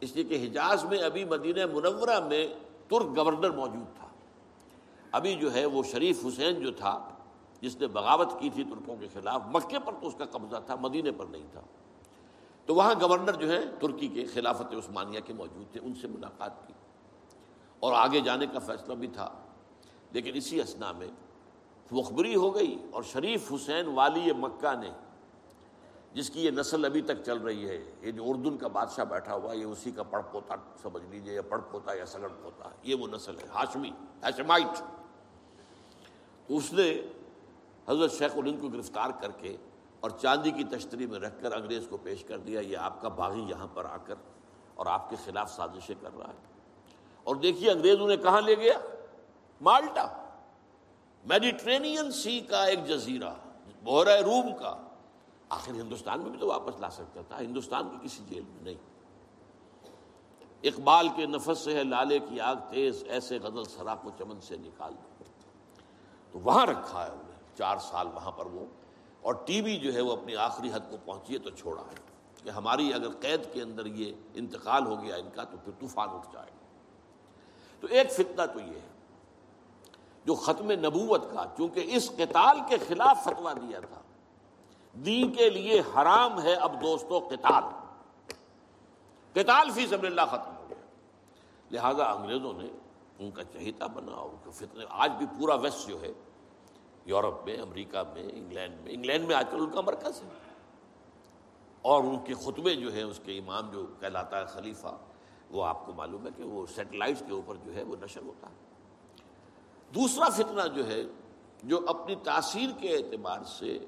[0.00, 2.48] اس لیے کہ حجاز میں ابھی مدینہ منورہ میں
[2.88, 4.08] ترک گورنر موجود تھا۔
[5.12, 7.08] ابھی جو ہے وہ شریف حسین جو تھا،
[7.60, 10.74] جس نے بغاوت کی تھی ترکوں کے خلاف، مکے پر تو اس کا قبضہ تھا
[10.74, 11.60] مدینے پر نہیں تھا۔
[12.66, 16.66] تو وہاں گورنر جو ہے ترکی کے خلافت عثمانیہ کے موجود تھے، ان سے ملاقات
[16.66, 16.72] کی۔
[17.80, 19.34] اور آگے جانے کا فیصلہ بھی تھا۔
[20.12, 21.08] لیکن اسی اسنا میں
[21.92, 24.90] مخبری ہو گئی اور شریف حسین والی مکہ نے،
[26.12, 29.34] جس کی یہ نسل ابھی تک چل رہی ہے، یہ جو اردن کا بادشاہ بیٹھا
[29.34, 32.94] ہوا، یہ اسی کا پڑ پوتا سمجھ لیجیے، یا پڑ پوتا یا سگڑ پوتا، یہ
[32.94, 33.90] وہ نسل ہے، ہاشمی
[34.22, 34.82] ہاشمائٹ
[36.48, 37.02] اس نے
[37.88, 39.56] حضرت شیخ الہند کو گرفتار کر کے
[40.00, 43.08] اور چاندی کی تشتری میں رکھ کر انگریز کو پیش کر دیا، یہ آپ کا
[43.08, 44.14] باغی یہاں پر آ کر
[44.74, 46.38] اور آپ کے خلاف سازشیں کر رہا ہے۔
[47.24, 48.78] اور دیکھیے انگریز انہیں کہاں لے گیا؟
[49.60, 50.19] مالٹا۔
[51.24, 53.34] میڈیٹرینین سی کا ایک جزیرہ
[53.84, 54.76] بحرہ روم کا۔
[55.48, 58.74] آخر ہندوستان میں بھی تو واپس لا سکتا تھا، ہندوستان کی کسی جیل میں نہیں۔
[60.62, 64.56] اقبال کے نفس سے ہے، لالے کی آگ تیز، ایسے غزل سرا کو چمن سے
[64.56, 65.24] نکال دو۔
[66.32, 68.66] تو وہاں رکھا ہے انہیں چار سال وہاں پر وہ۔
[69.20, 71.94] اور ٹی وی جو ہے، وہ اپنی آخری حد کو پہنچی ہے تو چھوڑا ہے۔
[72.44, 76.08] کہ ہماری اگر قید کے اندر یہ انتقال ہو گیا ان کا، تو پھر طوفان
[76.10, 76.50] اٹھ جائے۔
[77.80, 78.89] تو ایک فتنہ تو یہ ہے۔
[80.30, 84.00] جو ختم نبوت کا، چونکہ اس قتال کے خلاف فتوا دیا تھا۔
[84.92, 87.64] دین کے لیے حرام ہے اب دوستو قتال۔
[89.32, 90.84] قتال فی سب اللہ ختم ہو گیا۔
[91.70, 92.68] لہذا انگریزوں نے
[93.18, 96.12] ان کا چہیتا بنا ان کے فتنے آج بھی پورا ویسٹ جو ہے،
[97.04, 100.28] یورپ میں، امریکہ میں، انگلینڈ میں۔ انگلینڈ میں آج کل ان کا مرکز ہے۔
[101.82, 104.96] اور ان کے خطبے جو ہیں، اس کے امام جو کہلاتا ہے خلیفہ،
[105.50, 108.48] وہ آپ کو معلوم ہے کہ وہ سیٹلائٹ کے اوپر جو ہے، وہ نشر ہوتا
[108.48, 108.69] ہے۔
[109.94, 111.02] دوسرا فتنہ جو ہے،
[111.62, 113.78] جو اپنی تاثیر کے اعتبار سے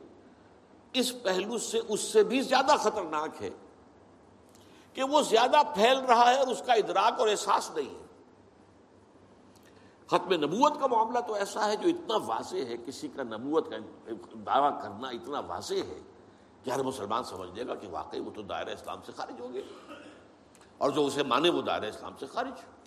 [0.92, 3.50] اس پہلو سے اس سے بھی زیادہ خطرناک ہے
[4.92, 8.06] کہ وہ زیادہ پھیل رہا ہے اور اس کا ادراک اور احساس نہیں ہے۔
[10.06, 13.76] ختم نبوت کا معاملہ تو ایسا ہے جو اتنا واضح ہے، کسی کا نبوت کا
[14.46, 16.00] دعویٰ کرنا اتنا واضح ہے۔
[16.64, 19.52] کہ ہر مسلمان سمجھ لے گا کہ واقعی وہ تو دائرہ اسلام سے خارج ہو
[19.52, 19.62] گئے
[20.78, 22.81] اور جو اسے مانے وہ دائرہ اسلام سے خارج۔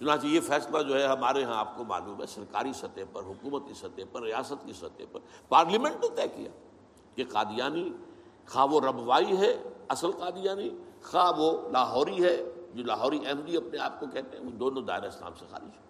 [0.00, 3.74] چنانچہ یہ فیصلہ جو ہے ہمارے ہاں آپ کو معلوم ہے، سرکاری سطح پر، حکومتی
[3.74, 6.50] سطح پر، ریاست کی سطح پر، پارلیمنٹ نے طے کیا
[7.14, 7.92] کہ قادیانی،
[8.46, 10.70] خواہ وہ ربوائی ہے، اصل قادیانی،
[11.02, 15.06] خواہ وہ لاہوری ہے، جو لاہوری احمدی اپنے آپ کو کہتے ہیں، وہ دونوں دائرہ
[15.06, 15.88] اسلام سے خارج ہیں۔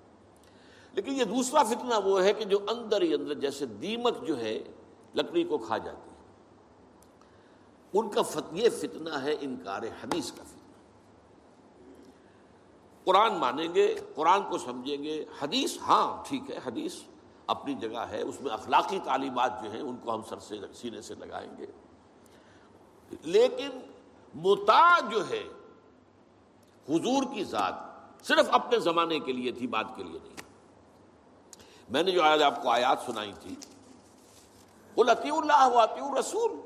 [0.92, 4.62] لیکن یہ دوسرا فتنہ وہ ہے کہ جو اندر ہی اندر جیسے دیمک جو ہے،
[5.14, 6.18] لکڑی کو کھا جاتی ہے۔
[7.98, 8.20] ان کا
[8.52, 10.67] یہ فتنہ ہے انکار حدیث کا فتنہ۔
[13.08, 16.94] قرآن مانیں گے، قرآن کو سمجھیں گے۔ حدیث ہاں ٹھیک ہے، حدیث
[17.46, 21.02] اپنی جگہ ہے۔ اس میں اخلاقی تعلیمات جو ہیں، ان کو ہم سر سے، سینے
[21.02, 21.66] سے لگائیں گے۔
[23.22, 23.70] لیکن
[24.34, 25.44] متا جو ہے،
[26.88, 27.74] حضور کی ذات
[28.26, 30.36] صرف اپنے زمانے کے لیے تھی بات کے لیے نہیں۔
[31.90, 33.54] میں نے جو آج آپ کو آیات سنائی تھی
[34.96, 36.60] وہ لطی اللہ عطی رسول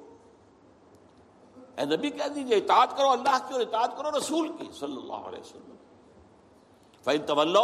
[1.77, 5.13] اے نبی کہہ دیجیے اطاعت کرو اللہ کی اور اطاعت کرو رسول کی، صلی اللہ
[5.13, 5.73] علیہ وسلم۔
[7.05, 7.57] فائن طول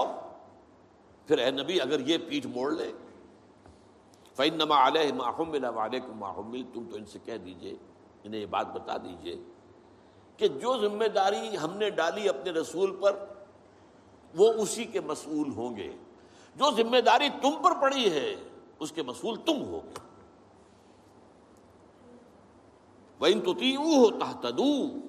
[1.27, 2.93] پھر اے نبی اگر یہ پیٹھ موڑ لے
[4.37, 6.25] فعن نما علیہ ماہم علیکم
[6.73, 7.77] تم تو ان سے کہہ دیجیے،
[8.25, 9.37] انہیں یہ بات بتا دیجیے
[10.37, 13.25] کہ جو ذمہ داری ہم نے ڈالی اپنے رسول پر،
[14.35, 15.93] وہ اسی کے مسئول ہوں گے۔
[16.57, 18.35] جو ذمہ داری تم پر پڑی ہے،
[18.79, 19.95] اس کے مسئول تم ہو گے۔
[23.19, 25.01] وہ تو ہو تحتدو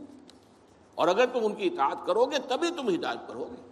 [0.96, 3.69] اور اگر تم ان کی اطاعت کرو گے، تبھی تم ہدایت پر ہوگے۔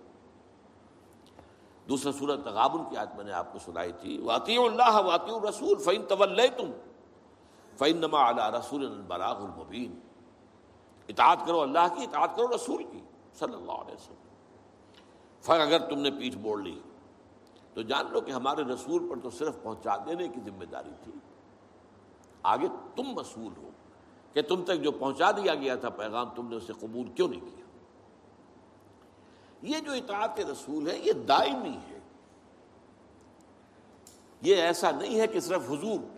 [1.89, 5.77] دوسرا سورت تغابن کی آیت میں نے آپ کو سنائی تھی واطی اللہ واطی رسول
[5.77, 6.71] فعین طول تم
[7.77, 9.99] فعین نما اللہ رسول البراغ المبین
[11.07, 12.99] اطاعت کرو اللہ کی، اطاعت کرو رسول کی،
[13.33, 14.25] صلی اللہ علیہ وسلم۔
[15.41, 16.79] فر اگر تم نے پیٹھ موڑ لی،
[17.73, 21.11] تو جان لو کہ ہمارے رسول پر تو صرف پہنچا دینے کی ذمہ داری تھی۔
[22.43, 23.69] آگے تم مسئول ہو،
[24.33, 27.41] کہ تم تک جو پہنچا دیا گیا تھا پیغام تم نے اسے قبول کیوں نہیں
[27.41, 27.65] کیا؟
[29.62, 31.99] یہ جو اطاعت رسول ہے یہ دائمی ہے
[34.41, 36.18] یہ ایسا نہیں ہے کہ صرف حضور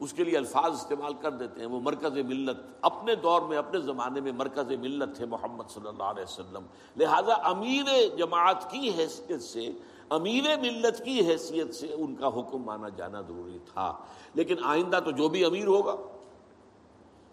[0.00, 3.80] اس کے لیے الفاظ استعمال کر دیتے ہیں، وہ مرکز ملت۔ اپنے دور میں، اپنے
[3.80, 9.42] زمانے میں مرکز ملت تھے محمد صلی اللہ علیہ وسلم۔ لہذا امیر جماعت کی حیثیت
[9.42, 9.70] سے،
[10.10, 13.98] امیر ملت کی حیثیت سے ان کا حکم مانا جانا ضروری تھا۔
[14.34, 15.96] لیکن آئندہ تو جو بھی امیر ہوگا،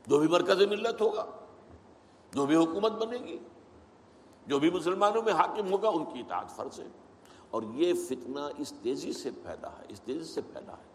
[0.08, 1.26] جو بھی مرکز ملت ہوگا،
[2.32, 3.38] جو بھی حکومت بنے گی
[4.48, 6.88] جو بھی مسلمانوں میں حاکم ہوگا ان کی اطاعت فرض ہے۔
[7.52, 10.94] اور یہ فتنہ اس تیزی سے پھیلا ہے، اس تیزی سے پھیلا ہے۔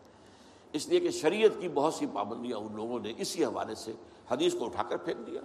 [0.72, 3.92] اس لیے کہ شریعت کی بہت سی پابندیاں ان لوگوں نے اسی حوالے سے
[4.30, 5.40] حدیث کو اٹھا کر پھینک دیا۔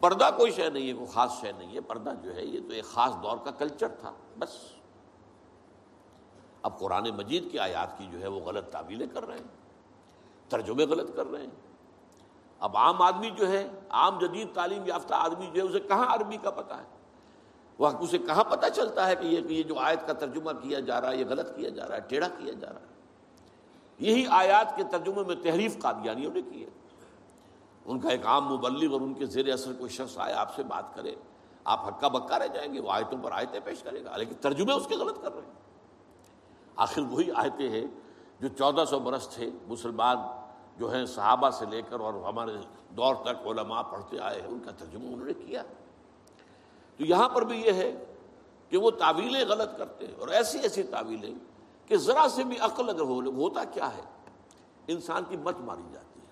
[0.00, 2.74] پردہ کوئی شے نہیں ہے، کوئی خاص شے نہیں ہے۔ پردہ جو ہے، یہ تو
[2.74, 4.48] ایک خاص دور کا کلچر تھا، بس۔
[6.62, 9.44] اب قرآن مجید کی آیات کی جو ہے، وہ غلط تعبیلیں کر رہے ہیں،
[10.48, 11.69] ترجمے غلط کر رہے ہیں۔
[12.60, 16.36] اب عام آدمی جو ہے، عام جدید تعلیم یافتہ آدمی جو ہے، اسے کہاں عربی
[16.36, 16.84] کا پتہ ہے؟
[17.78, 21.00] وہ اسے کہاں پتہ چلتا ہے کہ یہ یہ جو آیت کا ترجمہ کیا جا
[21.00, 22.86] رہا ہے، یہ غلط کیا جا رہا ہے، ٹیڑھا کیا جا رہا ہے؟
[23.98, 26.70] یہی آیات کے ترجمے میں تحریف قادیانیوں نے کی ہے۔
[27.84, 30.62] ان کا ایک عام مبلغ اور ان کے زیر اثر کوئی شخص آئے، آپ سے
[30.62, 31.14] بات کرے،
[31.64, 34.72] آپ ہکا بکا رہ جائیں گے، وہ آیتوں پر آیتیں پیش کرے گا، لیکن ترجمے
[34.72, 35.54] اس کے غلط کر رہے ہیں۔
[36.76, 37.86] آخر وہی آیتیں ہیں
[38.40, 40.16] جو چودہ سو برس تھے، مسلمان
[40.80, 42.52] جو ہیں صحابہ سے لے کر اور ہمارے
[42.88, 45.62] دور تک علماء پڑھتے آئے ہیں، ان کا ترجمہ انہوں نے کیا۔
[46.96, 48.04] تو یہاں پر بھی یہ ہے
[48.68, 51.34] کہ وہ تعویلیں غلط کرتے ہیں اور ایسی ایسی تعویلیں
[51.86, 54.02] کہ ذرا سے بھی عقل اگر ہو، ہوتا کیا ہے؟
[54.86, 56.26] انسان کی مت ماری جاتی ہے۔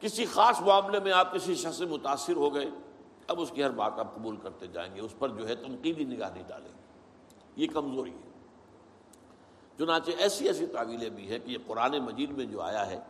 [0.00, 2.66] کسی خاص معاملے میں آپ کسی شخص سے متاثر ہو گئے،
[3.26, 6.04] اب اس کی ہر بات آپ قبول کرتے جائیں گے، اس پر جو ہے تنقیدی
[6.04, 6.82] نگاہ نہیں ڈالیں گے۔
[7.56, 8.28] یہ کمزوری ہے۔
[9.78, 13.00] چنانچہ ایسی ایسی تعویلیں بھی ہیں کہ یہ قرآن مجید میں جو آیا ہے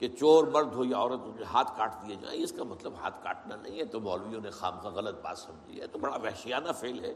[0.00, 3.24] کہ چور مرد ہو یا عورت ہو، ہاتھ کاٹ دیے جائیں۔ اس کا مطلب ہاتھ
[3.24, 6.72] کاٹنا نہیں ہے، تو مولویوں نے خام کا غلط بات سمجھی ہے، تو بڑا وحشیانہ
[6.72, 7.14] فیل ہے۔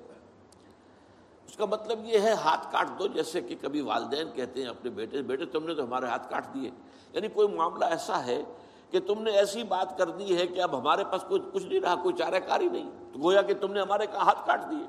[1.47, 4.91] اس کا مطلب یہ ہے، ہاتھ کاٹ دو، جیسے کہ کبھی والدین کہتے ہیں اپنے
[4.91, 6.71] بیٹے بیٹے تم نے تو ہمارے ہاتھ کاٹ دیے۔
[7.13, 8.43] یعنی کوئی معاملہ ایسا ہے
[8.91, 11.81] کہ تم نے ایسی بات کر دی ہے کہ اب ہمارے پاس کوئی، کچھ نہیں
[11.81, 14.87] رہا، کوئی چارہ کاری نہیں، تو گویا کہ تم نے ہمارے ہاتھ کاٹ دیے۔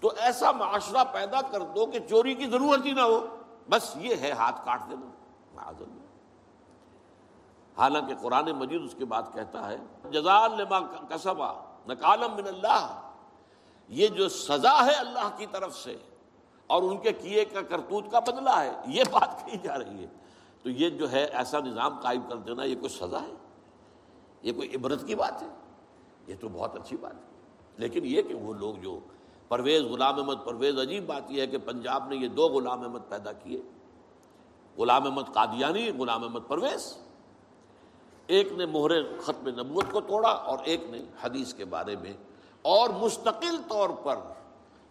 [0.00, 3.26] تو ایسا معاشرہ پیدا کر دو کہ چوری کی ضرورت ہی نہ ہو۔
[3.70, 5.10] بس یہ ہے، ہاتھ کاٹ دینا۔
[5.54, 6.03] معذر
[7.78, 9.76] حالانکہ قرآن مجید اس کے بعد کہتا ہے
[10.10, 11.52] جزال لما کسبا
[11.88, 13.10] نکالم من اللہ۔
[13.88, 15.96] یہ جو سزا ہے اللہ کی طرف سے
[16.66, 20.06] اور ان کے کیے کا کرتوت کا بدلہ ہے، یہ بات کہی جا رہی ہے۔
[20.62, 23.32] تو یہ جو ہے ایسا نظام قائم کر دینا، یہ کوئی سزا ہے؟
[24.42, 25.48] یہ کوئی عبرت کی بات ہے؟
[26.26, 27.30] یہ تو بہت اچھی بات ہے۔
[27.76, 28.98] لیکن یہ کہ وہ لوگ جو
[29.48, 32.98] پرویز غلام احمد، پرویز عجیب بات یہ ہے کہ پنجاب نے یہ دو غلام احمد
[33.08, 33.62] پیدا کیے۔
[34.78, 37.03] غلام احمد قادیانی، غلام احمد پرویز۔
[38.26, 42.12] ایک نے مہر ختم نبوت کو توڑا اور ایک نے حدیث کے بارے میں
[42.62, 44.16] اور مستقل طور پر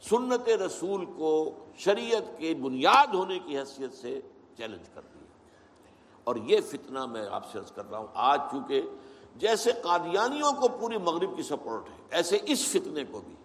[0.10, 4.20] سنت رسول کو شریعت کے بنیاد ہونے کی حیثیت سے
[4.58, 5.28] چیلنج کر دیا۔
[6.24, 8.82] اور یہ فتنہ میں آپ سے عرض کر رہا ہوں، آج چونکہ
[9.36, 13.36] جیسے قادیانیوں کو پوری مغرب کی سپورٹ ہے، ایسے اس فتنے کو بھی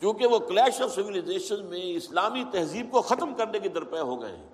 [0.00, 4.36] کیونکہ وہ کلیش آف سویلائزیشن میں اسلامی تہذیب کو ختم کرنے کے درپے ہو گئے
[4.36, 4.48] ہیں۔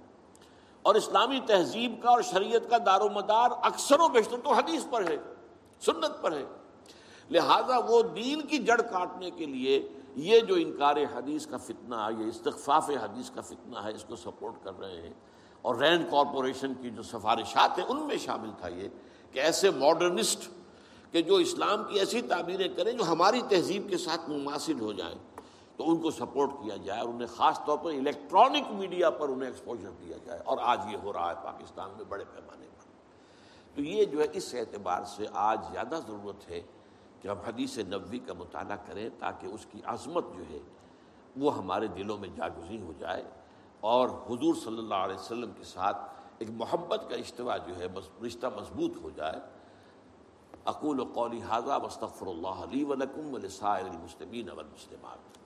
[0.82, 4.86] اور اسلامی تہذیب کا اور شریعت کا دار و مدار اکثر و بیشتر تو حدیث
[4.90, 5.16] پر ہے،
[5.80, 6.44] سنت پر ہے۔
[7.30, 12.24] لہذا وہ دین کی جڑ کاٹنے کے لیے یہ جو انکار حدیث کا فتنہ، یہ
[12.24, 15.12] استغفاف حدیث کا فتنہ ہے، اس کو سپورٹ کر رہے ہیں۔
[15.62, 18.88] اور رینڈ کارپوریشن کی جو سفارشات ہیں، ان میں شامل تھا یہ
[19.32, 20.48] کہ ایسے ماڈرنسٹ
[21.12, 25.31] کہ جو اسلام کی ایسی تعبیریں کریں جو ہماری تہذیب کے ساتھ مماثل ہو جائیں۔
[25.82, 29.48] تو ان کو سپورٹ کیا جائے اور انہیں خاص طور پر الیکٹرانک میڈیا پر انہیں
[29.48, 32.84] ایکسپوجر دیا جائے اور آج یہ ہو رہا ہے پاکستان میں بڑے پیمانے پر۔
[33.74, 36.60] تو یہ جو ہے اس اعتبار سے آج زیادہ ضرورت ہے
[37.20, 40.58] کہ ہم حدیث نبوی کا مطالعہ کریں تاکہ اس کی عظمت جو ہے
[41.36, 43.22] وہ ہمارے دلوں میں جاگزی ہو جائے
[43.80, 45.98] اور حضور صلی اللہ علیہ وسلم کے ساتھ
[46.38, 47.86] ایک محبت کا اجتوا جو ہے
[48.26, 49.40] رشتہ مضبوط ہو جائے۔
[50.64, 55.41] اقول و قولی حاضہ مستفر اللہ علیہ ولکم ولسائر المسلمین والمسلمات۔